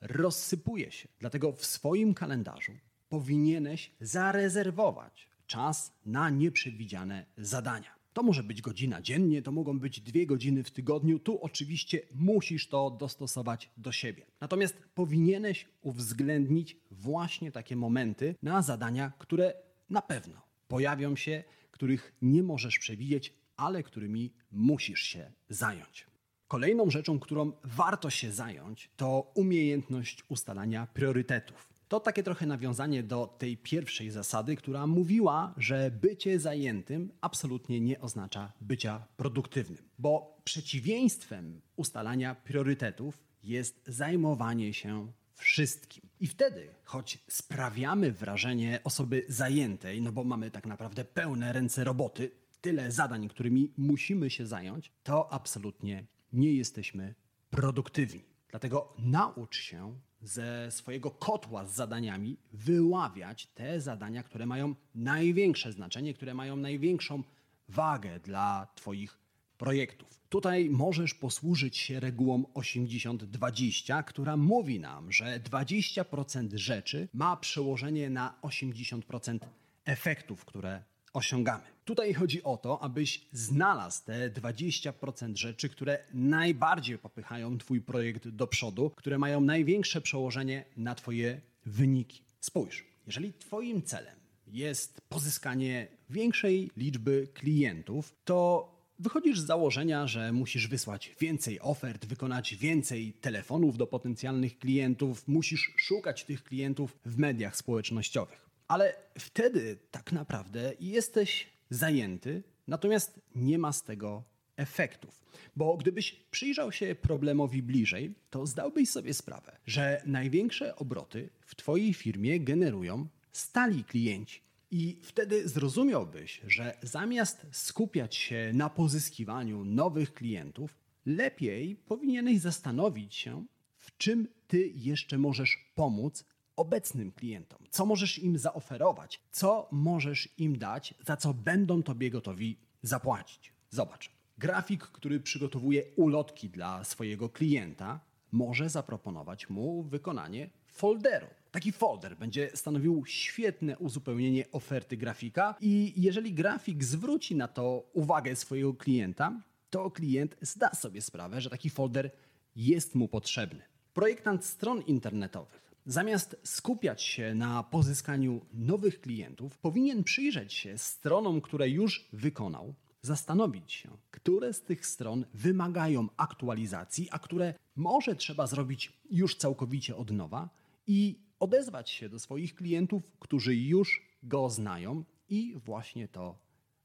rozsypuje 0.00 0.92
się. 0.92 1.08
Dlatego 1.18 1.52
w 1.52 1.66
swoim 1.66 2.14
kalendarzu 2.14 2.72
powinieneś 3.08 3.90
zarezerwować 4.00 5.28
czas 5.46 5.92
na 6.06 6.30
nieprzewidziane 6.30 7.26
zadania. 7.38 7.97
To 8.18 8.22
może 8.22 8.42
być 8.42 8.62
godzina 8.62 9.02
dziennie, 9.02 9.42
to 9.42 9.52
mogą 9.52 9.78
być 9.78 10.00
dwie 10.00 10.26
godziny 10.26 10.64
w 10.64 10.70
tygodniu. 10.70 11.18
Tu 11.18 11.38
oczywiście 11.42 12.00
musisz 12.14 12.68
to 12.68 12.90
dostosować 12.90 13.70
do 13.76 13.92
siebie. 13.92 14.26
Natomiast 14.40 14.76
powinieneś 14.94 15.66
uwzględnić 15.82 16.76
właśnie 16.90 17.52
takie 17.52 17.76
momenty 17.76 18.34
na 18.42 18.62
zadania, 18.62 19.12
które 19.18 19.54
na 19.90 20.02
pewno 20.02 20.42
pojawią 20.68 21.16
się, 21.16 21.44
których 21.70 22.12
nie 22.22 22.42
możesz 22.42 22.78
przewidzieć, 22.78 23.34
ale 23.56 23.82
którymi 23.82 24.32
musisz 24.52 25.02
się 25.02 25.32
zająć. 25.48 26.06
Kolejną 26.48 26.90
rzeczą, 26.90 27.18
którą 27.18 27.52
warto 27.64 28.10
się 28.10 28.32
zająć, 28.32 28.90
to 28.96 29.32
umiejętność 29.34 30.24
ustalania 30.28 30.86
priorytetów. 30.86 31.77
To 31.88 32.00
takie 32.00 32.22
trochę 32.22 32.46
nawiązanie 32.46 33.02
do 33.02 33.26
tej 33.26 33.56
pierwszej 33.56 34.10
zasady, 34.10 34.56
która 34.56 34.86
mówiła, 34.86 35.54
że 35.56 35.90
bycie 35.90 36.40
zajętym 36.40 37.12
absolutnie 37.20 37.80
nie 37.80 38.00
oznacza 38.00 38.52
bycia 38.60 39.06
produktywnym, 39.16 39.84
bo 39.98 40.40
przeciwieństwem 40.44 41.60
ustalania 41.76 42.34
priorytetów 42.34 43.18
jest 43.42 43.82
zajmowanie 43.86 44.74
się 44.74 45.12
wszystkim. 45.34 46.08
I 46.20 46.26
wtedy, 46.26 46.68
choć 46.84 47.18
sprawiamy 47.28 48.12
wrażenie 48.12 48.80
osoby 48.84 49.24
zajętej, 49.28 50.02
no 50.02 50.12
bo 50.12 50.24
mamy 50.24 50.50
tak 50.50 50.66
naprawdę 50.66 51.04
pełne 51.04 51.52
ręce 51.52 51.84
roboty, 51.84 52.30
tyle 52.60 52.92
zadań, 52.92 53.28
którymi 53.28 53.72
musimy 53.76 54.30
się 54.30 54.46
zająć, 54.46 54.92
to 55.02 55.32
absolutnie 55.32 56.06
nie 56.32 56.52
jesteśmy 56.52 57.14
produktywni. 57.50 58.24
Dlatego 58.50 58.94
naucz 58.98 59.56
się 59.56 59.98
ze 60.20 60.70
swojego 60.70 61.10
kotła 61.10 61.66
z 61.66 61.74
zadaniami 61.74 62.36
wyławiać 62.52 63.46
te 63.46 63.80
zadania, 63.80 64.22
które 64.22 64.46
mają 64.46 64.74
największe 64.94 65.72
znaczenie, 65.72 66.14
które 66.14 66.34
mają 66.34 66.56
największą 66.56 67.22
wagę 67.68 68.20
dla 68.20 68.68
Twoich 68.74 69.18
projektów. 69.58 70.20
Tutaj 70.28 70.70
możesz 70.70 71.14
posłużyć 71.14 71.76
się 71.76 72.00
regułą 72.00 72.42
80-20, 72.54 74.04
która 74.04 74.36
mówi 74.36 74.80
nam, 74.80 75.12
że 75.12 75.40
20% 75.40 76.56
rzeczy 76.56 77.08
ma 77.12 77.36
przełożenie 77.36 78.10
na 78.10 78.34
80% 78.42 79.38
efektów, 79.84 80.44
które 80.44 80.82
osiągamy. 81.18 81.64
Tutaj 81.84 82.14
chodzi 82.14 82.42
o 82.42 82.56
to, 82.56 82.82
abyś 82.82 83.20
znalazł 83.32 84.04
te 84.04 84.30
20% 84.30 85.36
rzeczy, 85.36 85.68
które 85.68 85.98
najbardziej 86.14 86.98
popychają 86.98 87.58
Twój 87.58 87.80
projekt 87.80 88.28
do 88.28 88.46
przodu, 88.46 88.90
które 88.96 89.18
mają 89.18 89.40
największe 89.40 90.00
przełożenie 90.00 90.64
na 90.76 90.94
Twoje 90.94 91.40
wyniki. 91.66 92.22
Spójrz, 92.40 92.84
jeżeli 93.06 93.32
Twoim 93.32 93.82
celem 93.82 94.16
jest 94.46 95.00
pozyskanie 95.08 95.88
większej 96.10 96.70
liczby 96.76 97.28
klientów, 97.34 98.14
to 98.24 98.68
wychodzisz 98.98 99.40
z 99.40 99.46
założenia, 99.46 100.06
że 100.06 100.32
musisz 100.32 100.68
wysłać 100.68 101.14
więcej 101.20 101.60
ofert, 101.60 102.06
wykonać 102.06 102.54
więcej 102.54 103.12
telefonów 103.12 103.76
do 103.76 103.86
potencjalnych 103.86 104.58
klientów, 104.58 105.28
musisz 105.28 105.72
szukać 105.76 106.24
tych 106.24 106.44
klientów 106.44 106.96
w 107.04 107.18
mediach 107.18 107.56
społecznościowych. 107.56 108.47
Ale 108.68 108.94
wtedy 109.18 109.78
tak 109.90 110.12
naprawdę 110.12 110.72
jesteś 110.80 111.46
zajęty, 111.70 112.42
natomiast 112.66 113.20
nie 113.34 113.58
ma 113.58 113.72
z 113.72 113.82
tego 113.82 114.24
efektów. 114.56 115.24
Bo 115.56 115.76
gdybyś 115.76 116.12
przyjrzał 116.30 116.72
się 116.72 116.94
problemowi 116.94 117.62
bliżej, 117.62 118.14
to 118.30 118.46
zdałbyś 118.46 118.90
sobie 118.90 119.14
sprawę, 119.14 119.58
że 119.66 120.02
największe 120.06 120.76
obroty 120.76 121.30
w 121.40 121.54
Twojej 121.54 121.94
firmie 121.94 122.40
generują 122.40 123.08
stali 123.32 123.84
klienci. 123.84 124.40
I 124.70 125.00
wtedy 125.02 125.48
zrozumiałbyś, 125.48 126.40
że 126.46 126.78
zamiast 126.82 127.46
skupiać 127.52 128.16
się 128.16 128.50
na 128.54 128.70
pozyskiwaniu 128.70 129.64
nowych 129.64 130.14
klientów, 130.14 130.78
lepiej 131.06 131.76
powinieneś 131.76 132.40
zastanowić 132.40 133.14
się, 133.14 133.46
w 133.76 133.96
czym 133.96 134.28
ty 134.48 134.72
jeszcze 134.74 135.18
możesz 135.18 135.70
pomóc 135.74 136.24
obecnym 136.58 137.12
klientom? 137.12 137.58
Co 137.70 137.86
możesz 137.86 138.18
im 138.18 138.38
zaoferować? 138.38 139.20
Co 139.30 139.68
możesz 139.72 140.28
im 140.38 140.58
dać, 140.58 140.94
za 141.06 141.16
co 141.16 141.34
będą 141.34 141.82
tobie 141.82 142.10
gotowi 142.10 142.58
zapłacić? 142.82 143.52
Zobacz. 143.70 144.10
Grafik, 144.38 144.82
który 144.82 145.20
przygotowuje 145.20 145.82
ulotki 145.96 146.50
dla 146.50 146.84
swojego 146.84 147.28
klienta, 147.28 148.00
może 148.32 148.70
zaproponować 148.70 149.50
mu 149.50 149.82
wykonanie 149.82 150.50
folderu. 150.66 151.26
Taki 151.50 151.72
folder 151.72 152.16
będzie 152.16 152.50
stanowił 152.54 153.04
świetne 153.06 153.78
uzupełnienie 153.78 154.44
oferty 154.52 154.96
grafika 154.96 155.54
i 155.60 155.92
jeżeli 155.96 156.32
grafik 156.34 156.84
zwróci 156.84 157.36
na 157.36 157.48
to 157.48 157.90
uwagę 157.92 158.36
swojego 158.36 158.74
klienta, 158.74 159.42
to 159.70 159.90
klient 159.90 160.36
zda 160.40 160.74
sobie 160.74 161.02
sprawę, 161.02 161.40
że 161.40 161.50
taki 161.50 161.70
folder 161.70 162.10
jest 162.56 162.94
mu 162.94 163.08
potrzebny. 163.08 163.62
Projektant 163.94 164.44
stron 164.44 164.82
internetowych 164.82 165.67
Zamiast 165.88 166.36
skupiać 166.44 167.02
się 167.02 167.34
na 167.34 167.62
pozyskaniu 167.62 168.46
nowych 168.52 169.00
klientów, 169.00 169.58
powinien 169.58 170.04
przyjrzeć 170.04 170.52
się 170.52 170.78
stronom, 170.78 171.40
które 171.40 171.68
już 171.68 172.08
wykonał, 172.12 172.74
zastanowić 173.02 173.72
się, 173.72 173.96
które 174.10 174.52
z 174.52 174.62
tych 174.62 174.86
stron 174.86 175.24
wymagają 175.34 176.08
aktualizacji, 176.16 177.08
a 177.10 177.18
które 177.18 177.54
może 177.76 178.16
trzeba 178.16 178.46
zrobić 178.46 178.92
już 179.10 179.36
całkowicie 179.36 179.96
od 179.96 180.10
nowa 180.10 180.48
i 180.86 181.18
odezwać 181.40 181.90
się 181.90 182.08
do 182.08 182.18
swoich 182.18 182.54
klientów, 182.54 183.12
którzy 183.18 183.56
już 183.56 184.06
go 184.22 184.50
znają 184.50 185.04
i 185.28 185.54
właśnie 185.64 186.08
to 186.08 186.38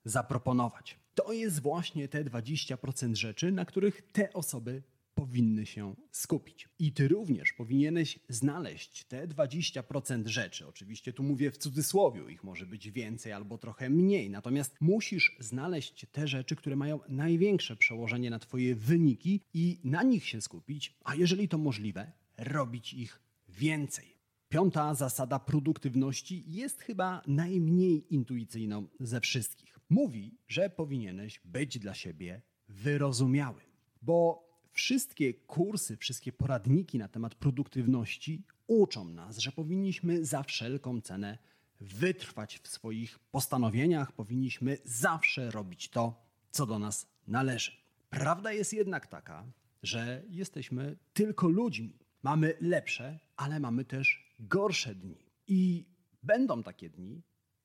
zaproponować. 0.06 1.00
To 1.16 1.34
jest 1.34 1.62
właśnie 1.62 2.08
te 2.08 2.24
20% 2.24 3.16
rzeczy, 3.16 3.52
na 3.52 3.66
których 3.66 4.12
te 4.12 4.34
osoby 4.34 4.84
powinny 5.16 5.66
się 5.66 5.96
skupić. 6.12 6.70
I 6.80 6.92
ty 6.92 7.08
również 7.08 7.54
powinieneś 7.54 8.20
znaleźć 8.30 9.04
te 9.04 9.28
20% 9.28 10.28
rzeczy. 10.28 10.68
Oczywiście 10.68 11.14
tu 11.14 11.24
mówię 11.24 11.52
w 11.52 11.58
cudzysłowie, 11.58 12.22
ich 12.34 12.44
może 12.44 12.66
być 12.66 12.92
więcej 12.92 13.32
albo 13.32 13.58
trochę 13.58 13.90
mniej. 13.90 14.30
Natomiast 14.30 14.76
musisz 14.82 15.36
znaleźć 15.40 16.06
te 16.12 16.28
rzeczy, 16.28 16.56
które 16.56 16.76
mają 16.76 17.00
największe 17.10 17.76
przełożenie 17.76 18.30
na 18.30 18.40
twoje 18.40 18.76
wyniki 18.76 19.42
i 19.54 19.80
na 19.84 20.04
nich 20.04 20.26
się 20.26 20.42
skupić, 20.42 20.96
a 21.04 21.16
jeżeli 21.16 21.48
to 21.48 21.58
możliwe, 21.58 22.12
robić 22.38 22.94
ich 22.94 23.22
więcej. 23.50 24.14
Piąta 24.50 24.94
zasada 24.94 25.40
produktywności 25.40 26.44
jest 26.48 26.82
chyba 26.82 27.22
najmniej 27.28 28.14
intuicyjną 28.14 28.88
ze 29.00 29.22
wszystkich. 29.22 29.80
Mówi, 29.90 30.38
że 30.48 30.70
powinieneś 30.70 31.42
być 31.46 31.80
dla 31.80 31.94
siebie 31.94 32.42
wyrozumiały, 32.68 33.62
bo 34.02 34.53
Wszystkie 34.74 35.34
kursy, 35.34 35.98
wszystkie 35.98 36.32
poradniki 36.32 36.98
na 36.98 37.08
temat 37.08 37.36
produktywności 37.36 38.44
uczą 38.68 39.06
nas, 39.06 39.38
że 39.38 39.52
powinniśmy 39.52 40.26
za 40.26 40.44
wszelką 40.44 41.02
cenę 41.02 41.38
wytrwać 41.82 42.60
w 42.64 42.68
swoich 42.68 43.20
postanowieniach, 43.20 44.12
powinniśmy 44.12 44.78
zawsze 44.86 45.52
robić 45.52 45.90
to, 45.90 46.26
co 46.52 46.66
do 46.66 46.80
nas 46.80 47.08
należy. 47.28 47.72
Prawda 48.10 48.52
jest 48.52 48.74
jednak 48.74 49.08
taka, 49.08 49.46
że 49.84 50.24
jesteśmy 50.30 50.98
tylko 51.14 51.48
ludźmi. 51.48 52.00
Mamy 52.24 52.54
lepsze, 52.62 53.20
ale 53.36 53.60
mamy 53.60 53.86
też 53.86 54.36
gorsze 54.40 54.96
dni. 54.96 55.26
I 55.48 55.86
będą 56.24 56.64
takie 56.64 56.90
dni, 56.90 57.22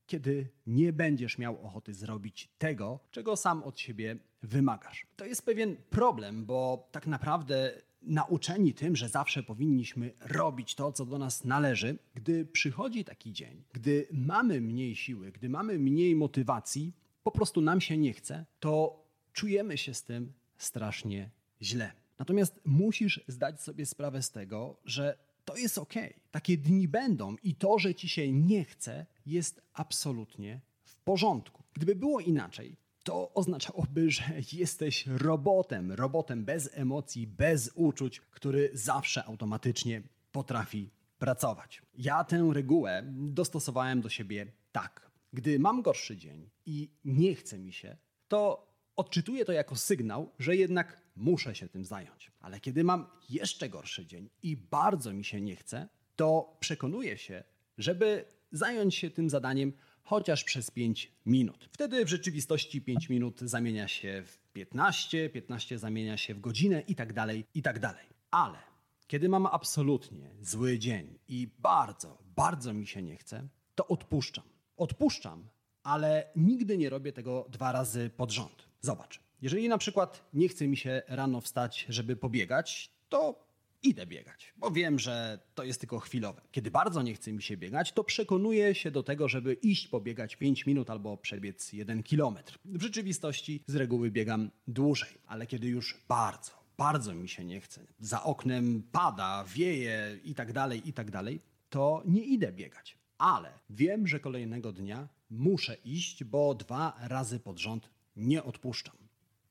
kiedy 0.08 0.48
nie 0.66 0.92
będziesz 0.92 1.38
miał 1.38 1.66
ochoty 1.66 1.94
zrobić 1.94 2.48
tego, 2.58 3.00
czego 3.10 3.36
sam 3.36 3.62
od 3.62 3.80
siebie 3.80 4.16
wymagasz. 4.42 5.06
To 5.16 5.24
jest 5.24 5.44
pewien 5.44 5.76
problem, 5.90 6.46
bo 6.46 6.88
tak 6.92 7.06
naprawdę 7.06 7.82
nauczeni 8.02 8.74
tym, 8.74 8.96
że 8.96 9.08
zawsze 9.08 9.42
powinniśmy 9.42 10.12
robić 10.20 10.74
to, 10.74 10.92
co 10.92 11.06
do 11.06 11.18
nas 11.18 11.44
należy, 11.44 11.98
gdy 12.14 12.46
przychodzi 12.46 13.04
taki 13.04 13.32
dzień, 13.32 13.62
gdy 13.72 14.06
mamy 14.12 14.60
mniej 14.60 14.96
siły, 14.96 15.32
gdy 15.32 15.48
mamy 15.48 15.78
mniej 15.78 16.16
motywacji, 16.16 16.92
po 17.22 17.30
prostu 17.30 17.60
nam 17.60 17.80
się 17.80 17.98
nie 17.98 18.12
chce, 18.12 18.46
to 18.60 19.04
czujemy 19.32 19.78
się 19.78 19.94
z 19.94 20.04
tym 20.04 20.32
strasznie 20.58 21.30
źle. 21.62 21.92
Natomiast 22.18 22.60
musisz 22.64 23.24
zdać 23.28 23.62
sobie 23.62 23.86
sprawę 23.86 24.22
z 24.22 24.30
tego, 24.30 24.76
że 24.84 25.18
to 25.44 25.56
jest 25.56 25.78
ok. 25.78 25.94
Takie 26.30 26.56
dni 26.56 26.88
będą 26.88 27.36
i 27.42 27.54
to, 27.54 27.78
że 27.78 27.94
ci 27.94 28.08
się 28.08 28.32
nie 28.32 28.64
chce, 28.64 29.06
jest 29.28 29.62
absolutnie 29.72 30.60
w 30.84 30.96
porządku. 30.96 31.62
Gdyby 31.74 31.94
było 31.96 32.20
inaczej, 32.20 32.76
to 33.04 33.34
oznaczałoby, 33.34 34.10
że 34.10 34.22
jesteś 34.52 35.06
robotem, 35.06 35.92
robotem 35.92 36.44
bez 36.44 36.70
emocji, 36.72 37.26
bez 37.26 37.70
uczuć, 37.74 38.20
który 38.20 38.70
zawsze 38.72 39.24
automatycznie 39.24 40.02
potrafi 40.32 40.90
pracować. 41.18 41.82
Ja 41.94 42.24
tę 42.24 42.50
regułę 42.52 43.02
dostosowałem 43.12 44.00
do 44.00 44.08
siebie 44.08 44.52
tak. 44.72 45.10
Gdy 45.32 45.58
mam 45.58 45.82
gorszy 45.82 46.16
dzień 46.16 46.50
i 46.66 46.90
nie 47.04 47.34
chce 47.34 47.58
mi 47.58 47.72
się, 47.72 47.96
to 48.28 48.68
odczytuję 48.96 49.44
to 49.44 49.52
jako 49.52 49.76
sygnał, 49.76 50.32
że 50.38 50.56
jednak 50.56 51.02
muszę 51.16 51.54
się 51.54 51.68
tym 51.68 51.84
zająć. 51.84 52.32
Ale 52.40 52.60
kiedy 52.60 52.84
mam 52.84 53.06
jeszcze 53.30 53.68
gorszy 53.68 54.06
dzień 54.06 54.30
i 54.42 54.56
bardzo 54.56 55.12
mi 55.12 55.24
się 55.24 55.40
nie 55.40 55.56
chce, 55.56 55.88
to 56.16 56.56
przekonuję 56.60 57.18
się, 57.18 57.44
żeby 57.78 58.24
zająć 58.52 58.94
się 58.94 59.10
tym 59.10 59.30
zadaniem 59.30 59.72
chociaż 60.02 60.44
przez 60.44 60.70
5 60.70 61.12
minut. 61.26 61.68
Wtedy 61.72 62.04
w 62.04 62.08
rzeczywistości 62.08 62.82
5 62.82 63.08
minut 63.08 63.40
zamienia 63.40 63.88
się 63.88 64.22
w 64.26 64.38
15, 64.52 65.30
15 65.30 65.78
zamienia 65.78 66.16
się 66.16 66.34
w 66.34 66.40
godzinę 66.40 66.80
i 66.80 66.94
tak 66.94 67.12
dalej, 67.12 67.44
i 67.54 67.62
tak 67.62 67.78
dalej. 67.78 68.06
Ale 68.30 68.58
kiedy 69.06 69.28
mam 69.28 69.46
absolutnie 69.46 70.30
zły 70.40 70.78
dzień 70.78 71.18
i 71.28 71.48
bardzo, 71.58 72.18
bardzo 72.36 72.74
mi 72.74 72.86
się 72.86 73.02
nie 73.02 73.16
chce, 73.16 73.48
to 73.74 73.86
odpuszczam. 73.86 74.44
Odpuszczam, 74.76 75.48
ale 75.82 76.30
nigdy 76.36 76.78
nie 76.78 76.90
robię 76.90 77.12
tego 77.12 77.46
dwa 77.50 77.72
razy 77.72 78.10
pod 78.16 78.32
rząd. 78.32 78.68
Zobacz, 78.80 79.20
jeżeli 79.42 79.68
na 79.68 79.78
przykład 79.78 80.24
nie 80.32 80.48
chce 80.48 80.68
mi 80.68 80.76
się 80.76 81.02
rano 81.08 81.40
wstać, 81.40 81.86
żeby 81.88 82.16
pobiegać, 82.16 82.92
to 83.08 83.47
idę 83.82 84.06
biegać, 84.06 84.52
bo 84.56 84.70
wiem, 84.70 84.98
że 84.98 85.38
to 85.54 85.64
jest 85.64 85.80
tylko 85.80 85.98
chwilowe. 85.98 86.42
Kiedy 86.52 86.70
bardzo 86.70 87.02
nie 87.02 87.14
chce 87.14 87.32
mi 87.32 87.42
się 87.42 87.56
biegać, 87.56 87.92
to 87.92 88.04
przekonuję 88.04 88.74
się 88.74 88.90
do 88.90 89.02
tego, 89.02 89.28
żeby 89.28 89.54
iść 89.54 89.88
pobiegać 89.88 90.36
5 90.36 90.66
minut 90.66 90.90
albo 90.90 91.16
przebiec 91.16 91.72
1 91.72 92.02
kilometr. 92.02 92.58
W 92.64 92.82
rzeczywistości 92.82 93.62
z 93.66 93.74
reguły 93.74 94.10
biegam 94.10 94.50
dłużej, 94.68 95.10
ale 95.26 95.46
kiedy 95.46 95.68
już 95.68 96.00
bardzo, 96.08 96.52
bardzo 96.76 97.14
mi 97.14 97.28
się 97.28 97.44
nie 97.44 97.60
chce, 97.60 97.86
za 98.00 98.22
oknem 98.22 98.82
pada, 98.92 99.44
wieje 99.44 100.18
i 100.24 100.34
tak 100.34 100.52
dalej, 100.52 100.88
i 100.88 100.92
tak 100.92 101.10
dalej, 101.10 101.40
to 101.70 102.02
nie 102.06 102.24
idę 102.24 102.52
biegać. 102.52 102.98
Ale 103.18 103.52
wiem, 103.70 104.06
że 104.06 104.20
kolejnego 104.20 104.72
dnia 104.72 105.08
muszę 105.30 105.76
iść, 105.84 106.24
bo 106.24 106.54
dwa 106.54 106.96
razy 107.00 107.40
pod 107.40 107.58
rząd 107.58 107.90
nie 108.16 108.42
odpuszczam. 108.42 108.96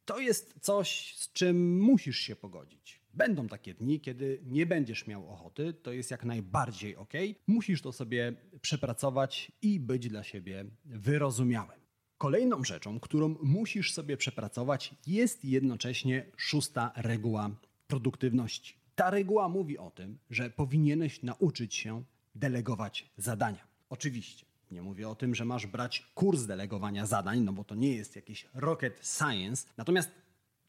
To 0.06 0.20
jest 0.20 0.56
coś, 0.62 1.16
z 1.18 1.34
czym 1.34 1.82
musisz 1.82 2.18
się 2.18 2.36
pogodzić. 2.36 3.00
Będą 3.18 3.48
takie 3.48 3.74
dni, 3.74 4.00
kiedy 4.00 4.42
nie 4.46 4.66
będziesz 4.66 5.08
miał 5.08 5.30
ochoty, 5.30 5.74
to 5.74 5.92
jest 5.92 6.12
jak 6.12 6.26
najbardziej 6.26 6.96
ok. 6.96 7.14
Musisz 7.48 7.82
to 7.82 7.92
sobie 7.92 8.34
przepracować 8.62 9.52
i 9.62 9.80
być 9.80 10.10
dla 10.10 10.24
siebie 10.24 10.66
wyrozumiałym. 10.86 11.80
Kolejną 12.18 12.64
rzeczą, 12.64 13.00
którą 13.00 13.36
musisz 13.44 13.94
sobie 13.94 14.18
przepracować, 14.18 14.96
jest 15.08 15.46
jednocześnie 15.46 16.26
szósta 16.38 16.92
reguła 16.96 17.50
produktywności. 17.88 18.76
Ta 18.96 19.10
reguła 19.10 19.50
mówi 19.50 19.78
o 19.78 19.92
tym, 19.92 20.18
że 20.30 20.50
powinieneś 20.50 21.24
nauczyć 21.24 21.76
się 21.76 22.04
delegować 22.36 23.10
zadania. 23.18 23.68
Oczywiście. 23.90 24.46
Nie 24.72 24.82
mówię 24.82 25.10
o 25.10 25.16
tym, 25.16 25.36
że 25.36 25.46
masz 25.46 25.68
brać 25.68 26.12
kurs 26.16 26.46
delegowania 26.46 27.06
zadań, 27.06 27.40
no 27.40 27.54
bo 27.54 27.64
to 27.64 27.76
nie 27.76 27.96
jest 27.96 28.16
jakiś 28.16 28.48
rocket 28.54 29.18
science. 29.18 29.68
Natomiast 29.78 30.12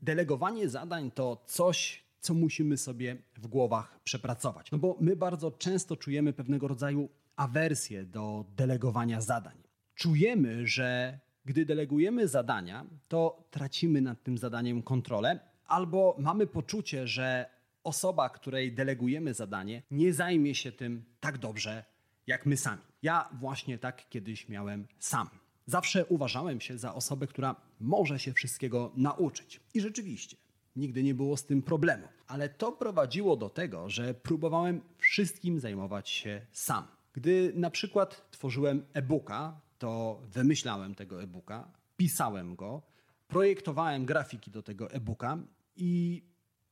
delegowanie 0.02 0.68
zadań 0.68 1.10
to 1.10 1.44
coś, 1.46 2.07
co 2.20 2.34
musimy 2.34 2.76
sobie 2.76 3.16
w 3.36 3.46
głowach 3.46 4.00
przepracować. 4.04 4.70
No 4.70 4.78
bo 4.78 4.96
my 5.00 5.16
bardzo 5.16 5.50
często 5.50 5.96
czujemy 5.96 6.32
pewnego 6.32 6.68
rodzaju 6.68 7.08
awersję 7.36 8.04
do 8.04 8.44
delegowania 8.56 9.20
zadań. 9.20 9.56
Czujemy, 9.94 10.66
że 10.66 11.18
gdy 11.44 11.66
delegujemy 11.66 12.28
zadania, 12.28 12.86
to 13.08 13.48
tracimy 13.50 14.00
nad 14.00 14.22
tym 14.22 14.38
zadaniem 14.38 14.82
kontrolę, 14.82 15.40
albo 15.66 16.16
mamy 16.18 16.46
poczucie, 16.46 17.06
że 17.06 17.50
osoba, 17.84 18.28
której 18.28 18.72
delegujemy 18.72 19.34
zadanie, 19.34 19.82
nie 19.90 20.12
zajmie 20.12 20.54
się 20.54 20.72
tym 20.72 21.04
tak 21.20 21.38
dobrze 21.38 21.84
jak 22.26 22.46
my 22.46 22.56
sami. 22.56 22.82
Ja 23.02 23.28
właśnie 23.40 23.78
tak 23.78 24.08
kiedyś 24.08 24.48
miałem 24.48 24.86
sam. 24.98 25.28
Zawsze 25.66 26.06
uważałem 26.06 26.60
się 26.60 26.78
za 26.78 26.94
osobę, 26.94 27.26
która 27.26 27.56
może 27.80 28.18
się 28.18 28.32
wszystkiego 28.32 28.92
nauczyć. 28.96 29.60
I 29.74 29.80
rzeczywiście, 29.80 30.36
nigdy 30.78 31.02
nie 31.02 31.14
było 31.14 31.36
z 31.36 31.44
tym 31.44 31.62
problemu. 31.62 32.08
Ale 32.26 32.48
to 32.48 32.72
prowadziło 32.72 33.36
do 33.36 33.50
tego, 33.50 33.90
że 33.90 34.14
próbowałem 34.14 34.80
wszystkim 34.98 35.60
zajmować 35.60 36.08
się 36.08 36.46
sam. 36.52 36.86
Gdy 37.12 37.52
na 37.54 37.70
przykład 37.70 38.30
tworzyłem 38.30 38.82
e-booka, 38.92 39.60
to 39.78 40.22
wymyślałem 40.32 40.94
tego 40.94 41.22
e-booka, 41.22 41.72
pisałem 41.96 42.56
go, 42.56 42.82
projektowałem 43.28 44.04
grafiki 44.04 44.50
do 44.50 44.62
tego 44.62 44.90
e-booka 44.90 45.38
i 45.76 46.22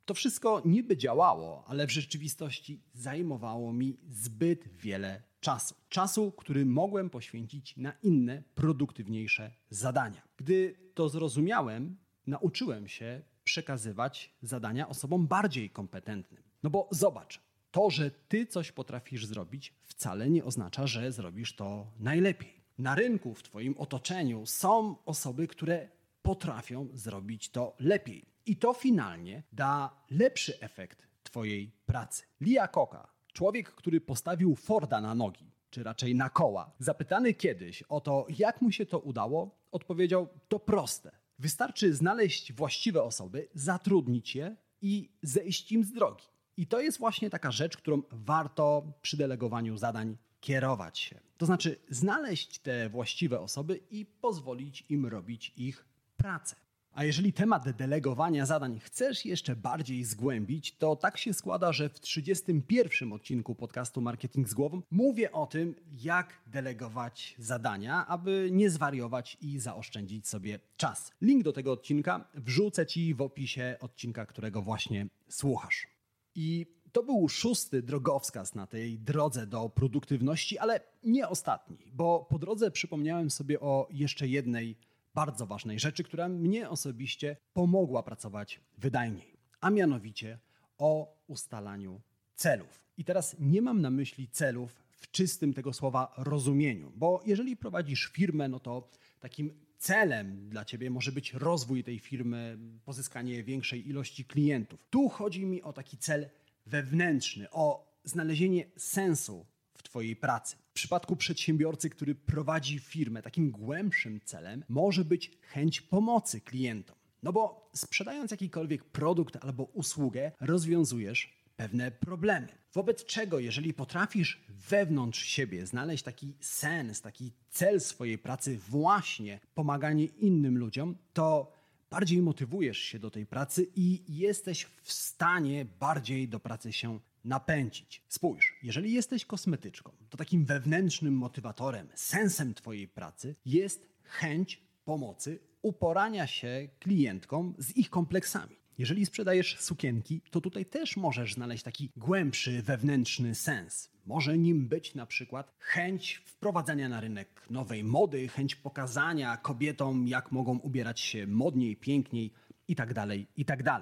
to 0.05 0.14
wszystko 0.14 0.62
niby 0.64 0.97
działało, 0.97 1.64
ale 1.66 1.87
w 1.87 1.92
rzeczywistości 1.92 2.83
zajmowało 2.95 3.73
mi 3.73 3.99
zbyt 4.09 4.69
wiele 4.69 5.23
czasu. 5.40 5.75
Czasu, 5.88 6.33
który 6.33 6.66
mogłem 6.66 7.11
poświęcić 7.11 7.77
na 7.77 7.92
inne, 8.03 8.42
produktywniejsze 8.55 9.53
zadania. 9.71 10.23
Gdy 10.37 10.77
to 10.95 11.09
zrozumiałem, 11.09 11.97
nauczyłem 12.27 12.88
się 12.88 13.23
przekazywać 13.47 14.35
zadania 14.43 14.89
osobom 14.89 15.27
bardziej 15.27 15.71
kompetentnym. 15.71 16.43
No 16.63 16.71
bo 16.71 16.89
zobacz, 16.91 17.41
to, 17.71 17.91
że 17.91 18.11
ty 18.11 18.47
coś 18.47 18.73
potrafisz 18.73 19.27
zrobić, 19.27 19.75
wcale 19.83 20.31
nie 20.31 20.45
oznacza, 20.45 20.87
że 20.87 21.13
zrobisz 21.13 21.57
to 21.57 21.87
najlepiej. 21.99 22.61
Na 22.79 22.95
rynku, 22.95 23.35
w 23.35 23.43
twoim 23.43 23.75
otoczeniu 23.79 24.47
są 24.47 24.97
osoby, 25.05 25.47
które 25.47 25.89
potrafią 26.23 26.89
zrobić 26.93 27.51
to 27.51 27.77
lepiej. 27.81 28.25
I 28.47 28.57
to 28.57 28.73
finalnie 28.73 29.43
da 29.53 29.91
lepszy 30.11 30.61
efekt 30.61 31.09
twojej 31.23 31.73
pracy. 31.87 32.23
Lia 32.41 32.69
Koka, 32.69 33.09
człowiek, 33.33 33.71
który 33.71 34.01
postawił 34.01 34.57
Forda 34.57 35.01
na 35.01 35.15
nogi, 35.15 35.51
czy 35.71 35.83
raczej 35.83 36.15
na 36.15 36.31
koła, 36.31 36.73
zapytany 36.79 37.35
kiedyś 37.35 37.83
o 37.83 38.01
to, 38.01 38.27
jak 38.39 38.63
mu 38.63 38.73
się 38.73 38.87
to 38.87 38.99
udało, 38.99 39.59
odpowiedział: 39.73 40.29
To 40.49 40.59
proste. 40.59 41.26
Wystarczy 41.38 41.94
znaleźć 41.94 42.53
właściwe 42.53 43.03
osoby, 43.03 43.49
zatrudnić 43.55 44.37
je 44.37 44.57
i 44.81 45.11
zejść 45.22 45.72
im 45.72 45.85
z 45.85 45.92
drogi. 45.92 46.27
I 46.57 46.66
to 46.66 46.81
jest 46.81 46.99
właśnie 46.99 47.31
taka 47.31 47.51
rzecz, 47.51 47.77
którą 47.77 48.03
warto 48.11 48.92
przy 49.03 49.16
delegowaniu 49.16 49.77
zadań 49.77 50.16
kierować 50.40 50.99
się. 50.99 51.20
To 51.37 51.46
znaczy 51.46 51.77
znaleźć 51.88 52.59
te 52.59 52.88
właściwe 52.88 53.40
osoby 53.40 53.81
i 53.90 54.07
pozwolić 54.07 54.85
im 54.88 55.07
robić 55.07 55.53
ich 55.57 55.85
pracę. 56.16 56.57
A 56.97 57.05
jeżeli 57.05 57.33
temat 57.33 57.71
delegowania 57.71 58.47
zadań 58.47 58.79
chcesz 58.79 59.25
jeszcze 59.25 59.57
bardziej 59.57 60.05
zgłębić, 60.05 60.77
to 60.77 60.97
tak 60.97 61.19
się 61.19 61.35
składa, 61.35 61.73
że 61.73 61.89
w 61.89 62.01
31 62.01 63.13
odcinku 63.13 63.55
podcastu 63.55 64.01
Marketing 64.01 64.49
z 64.49 64.55
Głową 64.55 64.83
mówię 64.91 65.33
o 65.33 65.47
tym, 65.47 65.75
jak 66.03 66.43
delegować 66.47 67.35
zadania, 67.39 68.07
aby 68.07 68.49
nie 68.53 68.71
zwariować 68.71 69.39
i 69.41 69.59
zaoszczędzić 69.59 70.29
sobie 70.29 70.61
czas. 70.77 71.13
Link 71.21 71.43
do 71.43 71.53
tego 71.53 71.73
odcinka 71.73 72.29
wrzucę 72.35 72.87
Ci 72.87 73.15
w 73.15 73.21
opisie 73.21 73.77
odcinka, 73.81 74.27
którego 74.27 74.63
właśnie 74.63 75.07
słuchasz. 75.29 75.87
I 76.35 76.67
to 76.93 77.03
był 77.03 77.29
szósty 77.29 77.83
drogowskaz 77.83 78.55
na 78.55 78.67
tej 78.67 78.99
drodze 78.99 79.47
do 79.47 79.69
produktywności, 79.69 80.59
ale 80.59 80.81
nie 81.03 81.29
ostatni, 81.29 81.79
bo 81.93 82.27
po 82.31 82.39
drodze 82.39 82.71
przypomniałem 82.71 83.31
sobie 83.31 83.61
o 83.61 83.89
jeszcze 83.91 84.29
jednej 84.29 84.77
bardzo 85.16 85.46
ważnej 85.46 85.79
rzeczy, 85.79 86.05
która 86.05 86.29
mnie 86.29 86.70
osobiście 86.70 87.37
pomogła 87.52 88.02
pracować 88.02 88.61
wydajniej, 88.79 89.37
a 89.61 89.70
mianowicie 89.70 90.38
o 90.79 91.16
ustalaniu 91.26 92.00
celów. 92.35 92.81
I 92.98 93.05
teraz 93.05 93.37
nie 93.38 93.62
mam 93.62 93.81
na 93.81 93.90
myśli 93.90 94.29
celów 94.29 94.85
w 94.90 95.11
czystym 95.11 95.55
tego 95.55 95.72
słowa 95.72 96.14
rozumieniu, 96.16 96.92
bo 96.96 97.22
jeżeli 97.26 97.57
prowadzisz 97.57 98.11
firmę, 98.12 98.48
no 98.48 98.61
to 98.61 98.90
takim 99.20 99.50
celem 99.79 100.48
dla 100.48 100.64
ciebie 100.64 100.90
może 100.90 101.12
być 101.12 101.33
rozwój 101.33 101.85
tej 101.85 101.98
firmy, 101.98 102.59
pozyskanie 102.85 103.44
większej 103.44 103.88
ilości 103.88 104.24
klientów. 104.24 104.85
Tu 104.90 105.09
chodzi 105.09 105.46
mi 105.46 105.62
o 105.62 105.72
taki 105.72 105.96
cel 105.98 106.31
wewnętrzny, 106.66 107.50
o 107.50 107.96
znalezienie 108.05 108.64
sensu 108.76 109.46
w 109.74 109.83
Twojej 109.83 110.16
pracy. 110.16 110.65
W 110.77 110.79
przypadku 110.79 111.17
przedsiębiorcy, 111.17 111.91
który 111.91 112.15
prowadzi 112.15 112.79
firmę, 112.79 113.23
takim 113.23 113.51
głębszym 113.51 114.21
celem 114.25 114.65
może 114.69 115.05
być 115.05 115.31
chęć 115.41 115.81
pomocy 115.81 116.41
klientom. 116.41 116.97
No 117.23 117.33
bo 117.33 117.71
sprzedając 117.75 118.31
jakikolwiek 118.31 118.85
produkt 118.85 119.37
albo 119.45 119.65
usługę, 119.65 120.33
rozwiązujesz 120.41 121.45
pewne 121.57 121.91
problemy. 121.91 122.49
Wobec 122.73 123.05
czego, 123.05 123.39
jeżeli 123.39 123.75
potrafisz 123.75 124.45
wewnątrz 124.49 125.25
siebie 125.25 125.67
znaleźć 125.67 126.05
taki 126.05 126.35
sens, 126.41 127.01
taki 127.01 127.33
cel 127.51 127.81
swojej 127.81 128.19
pracy, 128.19 128.59
właśnie 128.69 129.41
pomaganie 129.55 130.05
innym 130.05 130.59
ludziom, 130.59 130.97
to 131.12 131.53
bardziej 131.91 132.23
motywujesz 132.23 132.79
się 132.79 132.99
do 132.99 133.11
tej 133.11 133.27
pracy 133.27 133.67
i 133.77 134.03
jesteś 134.09 134.67
w 134.83 134.93
stanie 134.93 135.67
bardziej 135.81 136.29
do 136.29 136.41
pracy 136.41 136.73
się 136.73 137.01
napędzić. 137.27 138.03
Spójrz, 138.09 138.59
jeżeli 138.62 138.93
jesteś 138.93 139.25
kosmetyczką, 139.25 139.93
to 140.11 140.17
takim 140.17 140.45
wewnętrznym 140.45 141.15
motywatorem, 141.15 141.89
sensem 141.95 142.55
Twojej 142.55 142.89
pracy 142.89 143.35
jest 143.45 143.89
chęć 144.05 144.62
pomocy, 144.85 145.39
uporania 145.62 146.27
się 146.27 146.69
klientkom 146.79 147.55
z 147.59 147.77
ich 147.77 147.91
kompleksami. 147.91 148.57
Jeżeli 148.79 149.07
sprzedajesz 149.07 149.59
sukienki, 149.61 150.21
to 150.31 150.41
tutaj 150.41 150.67
też 150.67 150.97
możesz 150.97 151.35
znaleźć 151.35 151.62
taki 151.62 151.91
głębszy 151.97 152.62
wewnętrzny 152.62 153.35
sens. 153.35 153.91
Może 154.07 154.39
nim 154.39 154.69
być 154.69 154.95
na 154.95 155.07
przykład 155.07 155.55
chęć 155.59 156.23
wprowadzania 156.25 156.89
na 156.89 157.01
rynek 157.01 157.47
nowej 157.51 157.85
mody, 157.85 158.29
chęć 158.29 158.57
pokazania 158.57 159.37
kobietom, 159.37 160.09
jak 160.09 160.33
mogą 160.33 160.59
ubierać 160.59 161.01
się 161.01 161.27
modniej, 161.27 161.77
piękniej 161.77 162.33
itd. 162.69 162.95
Tak 162.95 163.09
itd. 163.37 163.81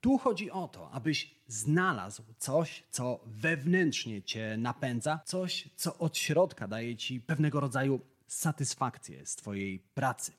Tu 0.00 0.18
chodzi 0.18 0.50
o 0.50 0.68
to, 0.68 0.90
abyś 0.90 1.34
znalazł 1.46 2.22
coś, 2.38 2.84
co 2.90 3.20
wewnętrznie 3.26 4.22
cię 4.22 4.56
napędza, 4.58 5.20
coś, 5.24 5.68
co 5.76 5.98
od 5.98 6.16
środka 6.16 6.68
daje 6.68 6.96
ci 6.96 7.20
pewnego 7.20 7.60
rodzaju 7.60 8.00
satysfakcję 8.26 9.26
z 9.26 9.36
twojej 9.36 9.78
pracy. 9.78 10.32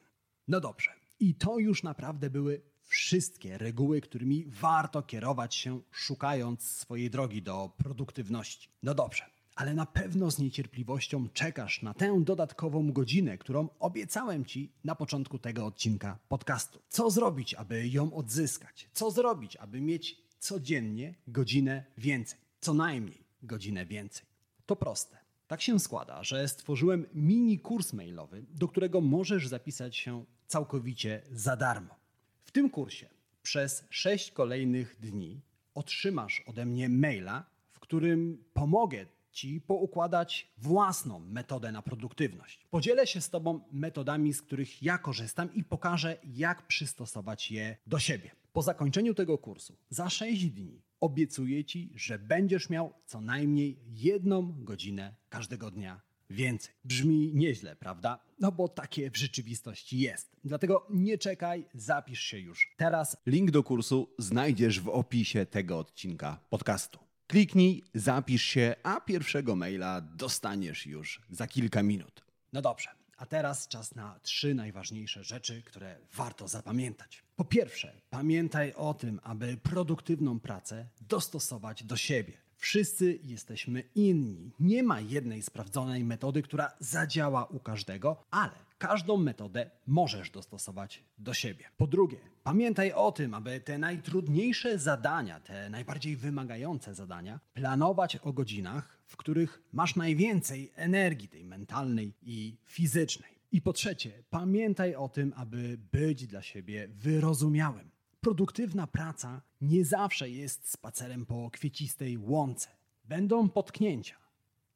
No 0.47 0.59
dobrze, 0.59 0.91
i 1.19 1.35
to 1.35 1.59
już 1.59 1.83
naprawdę 1.83 2.29
były 2.29 2.61
wszystkie 2.81 3.57
reguły, 3.57 4.01
którymi 4.01 4.45
warto 4.47 5.01
kierować 5.01 5.55
się, 5.55 5.81
szukając 5.91 6.63
swojej 6.63 7.09
drogi 7.09 7.41
do 7.41 7.71
produktywności. 7.77 8.69
No 8.83 8.93
dobrze, 8.93 9.25
ale 9.61 9.73
na 9.73 9.85
pewno 9.85 10.31
z 10.31 10.39
niecierpliwością 10.39 11.29
czekasz 11.33 11.81
na 11.81 11.93
tę 11.93 12.21
dodatkową 12.23 12.91
godzinę, 12.91 13.37
którą 13.37 13.69
obiecałem 13.79 14.45
Ci 14.45 14.71
na 14.83 14.95
początku 14.95 15.39
tego 15.39 15.65
odcinka 15.65 16.19
podcastu. 16.29 16.81
Co 16.89 17.11
zrobić, 17.11 17.53
aby 17.53 17.87
ją 17.87 18.13
odzyskać? 18.13 18.89
Co 18.93 19.11
zrobić, 19.11 19.55
aby 19.55 19.81
mieć 19.81 20.21
codziennie 20.39 21.15
godzinę 21.27 21.83
więcej? 21.97 22.39
Co 22.59 22.73
najmniej 22.73 23.23
godzinę 23.43 23.85
więcej. 23.85 24.25
To 24.65 24.75
proste. 24.75 25.17
Tak 25.47 25.61
się 25.61 25.79
składa, 25.79 26.23
że 26.23 26.47
stworzyłem 26.47 27.05
mini 27.13 27.59
kurs 27.59 27.93
mailowy, 27.93 28.45
do 28.49 28.67
którego 28.67 29.01
możesz 29.01 29.47
zapisać 29.47 29.97
się 29.97 30.25
całkowicie 30.47 31.21
za 31.31 31.55
darmo. 31.55 31.95
W 32.43 32.51
tym 32.51 32.69
kursie 32.69 33.09
przez 33.43 33.85
6 33.89 34.31
kolejnych 34.31 34.97
dni 34.99 35.41
otrzymasz 35.73 36.43
ode 36.45 36.65
mnie 36.65 36.89
maila, 36.89 37.45
w 37.71 37.79
którym 37.79 38.43
pomogę 38.53 39.05
Ci 39.31 39.61
poukładać 39.61 40.51
własną 40.57 41.19
metodę 41.19 41.71
na 41.71 41.81
produktywność. 41.81 42.67
Podzielę 42.69 43.07
się 43.07 43.21
z 43.21 43.29
Tobą 43.29 43.61
metodami, 43.71 44.33
z 44.33 44.41
których 44.41 44.83
ja 44.83 44.97
korzystam 44.97 45.53
i 45.53 45.63
pokażę, 45.63 46.17
jak 46.23 46.67
przystosować 46.67 47.51
je 47.51 47.77
do 47.87 47.99
siebie. 47.99 48.31
Po 48.53 48.61
zakończeniu 48.61 49.13
tego 49.13 49.37
kursu, 49.37 49.77
za 49.89 50.09
6 50.09 50.49
dni, 50.49 50.81
obiecuję 50.99 51.65
Ci, 51.65 51.91
że 51.95 52.19
będziesz 52.19 52.69
miał 52.69 52.93
co 53.05 53.21
najmniej 53.21 53.79
jedną 53.87 54.63
godzinę 54.63 55.15
każdego 55.29 55.71
dnia 55.71 56.01
więcej. 56.29 56.73
Brzmi 56.83 57.31
nieźle, 57.33 57.75
prawda? 57.75 58.19
No 58.39 58.51
bo 58.51 58.67
takie 58.67 59.11
w 59.11 59.17
rzeczywistości 59.17 59.99
jest. 59.99 60.35
Dlatego 60.43 60.87
nie 60.89 61.17
czekaj, 61.17 61.65
zapisz 61.73 62.21
się 62.21 62.39
już. 62.39 62.73
Teraz 62.77 63.17
link 63.25 63.51
do 63.51 63.63
kursu 63.63 64.09
znajdziesz 64.19 64.79
w 64.79 64.89
opisie 64.89 65.45
tego 65.45 65.79
odcinka 65.79 66.39
podcastu. 66.49 66.99
Kliknij, 67.31 67.83
zapisz 67.93 68.43
się, 68.43 68.75
a 68.83 69.01
pierwszego 69.01 69.55
maila 69.55 70.01
dostaniesz 70.01 70.85
już 70.85 71.21
za 71.29 71.47
kilka 71.47 71.83
minut. 71.83 72.23
No 72.53 72.61
dobrze, 72.61 72.89
a 73.17 73.25
teraz 73.25 73.67
czas 73.67 73.95
na 73.95 74.19
trzy 74.19 74.55
najważniejsze 74.55 75.23
rzeczy, 75.23 75.61
które 75.61 75.97
warto 76.13 76.47
zapamiętać. 76.47 77.23
Po 77.35 77.45
pierwsze, 77.45 77.93
pamiętaj 78.09 78.73
o 78.73 78.93
tym, 78.93 79.19
aby 79.23 79.57
produktywną 79.57 80.39
pracę 80.39 80.87
dostosować 81.01 81.83
do 81.83 81.97
siebie. 81.97 82.33
Wszyscy 82.55 83.19
jesteśmy 83.23 83.83
inni. 83.95 84.51
Nie 84.59 84.83
ma 84.83 85.01
jednej 85.01 85.41
sprawdzonej 85.41 86.03
metody, 86.03 86.41
która 86.41 86.71
zadziała 86.79 87.45
u 87.45 87.59
każdego, 87.59 88.23
ale 88.31 88.70
każdą 88.81 89.17
metodę 89.17 89.69
możesz 89.87 90.29
dostosować 90.29 91.03
do 91.17 91.33
siebie. 91.33 91.65
Po 91.77 91.87
drugie, 91.87 92.17
pamiętaj 92.43 92.91
o 92.93 93.11
tym, 93.11 93.33
aby 93.33 93.59
te 93.59 93.77
najtrudniejsze 93.77 94.79
zadania, 94.79 95.39
te 95.39 95.69
najbardziej 95.69 96.17
wymagające 96.17 96.95
zadania, 96.95 97.39
planować 97.53 98.15
o 98.15 98.33
godzinach, 98.33 98.97
w 99.07 99.17
których 99.17 99.61
masz 99.71 99.95
najwięcej 99.95 100.71
energii 100.75 101.27
tej 101.27 101.45
mentalnej 101.45 102.13
i 102.21 102.57
fizycznej. 102.65 103.31
I 103.51 103.61
po 103.61 103.73
trzecie, 103.73 104.23
pamiętaj 104.29 104.95
o 104.95 105.09
tym, 105.09 105.33
aby 105.35 105.77
być 105.91 106.27
dla 106.27 106.41
siebie 106.41 106.87
wyrozumiałym. 106.87 107.91
Produktywna 108.21 108.87
praca 108.87 109.41
nie 109.61 109.85
zawsze 109.85 110.29
jest 110.29 110.71
spacerem 110.71 111.25
po 111.25 111.49
kwiecistej 111.51 112.17
łące. 112.17 112.69
Będą 113.05 113.49
potknięcia, 113.49 114.15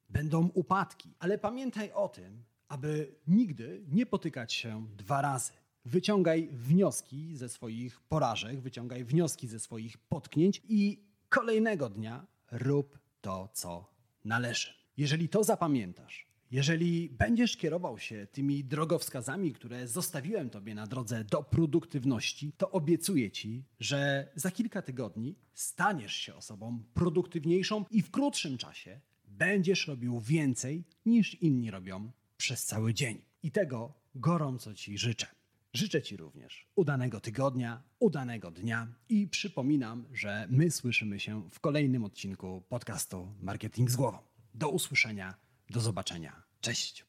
będą 0.10 0.50
upadki, 0.54 1.14
ale 1.20 1.38
pamiętaj 1.38 1.92
o 1.92 2.10
tym, 2.10 2.44
aby 2.68 3.16
nigdy 3.28 3.86
nie 3.88 4.06
potykać 4.06 4.54
się 4.54 4.88
dwa 4.98 5.22
razy. 5.22 5.54
Wyciągaj 5.86 6.50
wnioski 6.52 7.36
ze 7.38 7.50
swoich 7.50 8.02
porażek, 8.02 8.62
wyciągaj 8.62 9.04
wnioski 9.04 9.48
ze 9.48 9.60
swoich 9.60 9.98
potknięć 9.98 10.62
i 10.70 11.04
kolejnego 11.30 11.90
dnia 11.90 12.28
rób 12.52 13.00
to, 13.22 13.50
co 13.54 13.94
należy. 14.24 14.74
Jeżeli 14.98 15.30
to 15.30 15.44
zapamiętasz, 15.44 16.26
jeżeli 16.52 17.10
będziesz 17.10 17.58
kierował 17.58 18.00
się 18.00 18.28
tymi 18.32 18.64
drogowskazami, 18.64 19.54
które 19.54 19.88
zostawiłem 19.88 20.50
Tobie 20.50 20.76
na 20.76 20.88
drodze 20.88 21.24
do 21.24 21.44
produktywności, 21.44 22.52
to 22.58 22.72
obiecuję 22.72 23.32
Ci, 23.32 23.64
że 23.80 24.28
za 24.36 24.52
kilka 24.52 24.82
tygodni 24.82 25.36
staniesz 25.54 26.16
się 26.16 26.36
osobą 26.36 26.84
produktywniejszą 26.94 27.86
i 27.92 28.02
w 28.02 28.12
krótszym 28.12 28.58
czasie 28.58 29.00
będziesz 29.28 29.88
robił 29.88 30.20
więcej 30.20 30.84
niż 31.06 31.36
inni 31.36 31.72
robią 31.72 32.12
przez 32.46 32.66
cały 32.66 32.94
dzień. 32.94 33.22
I 33.44 33.52
tego 33.52 33.94
gorąco 34.16 34.74
Ci 34.74 34.98
życzę. 34.98 35.28
Życzę 35.74 36.02
Ci 36.02 36.18
również 36.18 36.68
udanego 36.76 37.20
tygodnia, 37.20 37.84
udanego 38.00 38.52
dnia 38.52 38.88
i 39.10 39.28
przypominam, 39.28 40.06
że 40.14 40.48
my 40.50 40.72
słyszymy 40.72 41.20
się 41.20 41.50
w 41.50 41.60
kolejnym 41.60 42.04
odcinku 42.04 42.64
podcastu 42.70 43.28
Marketing 43.42 43.92
z 43.92 43.96
głową. 43.96 44.18
Do 44.54 44.70
usłyszenia, 44.70 45.36
do 45.70 45.82
zobaczenia. 45.82 46.44
Cześć! 46.62 47.06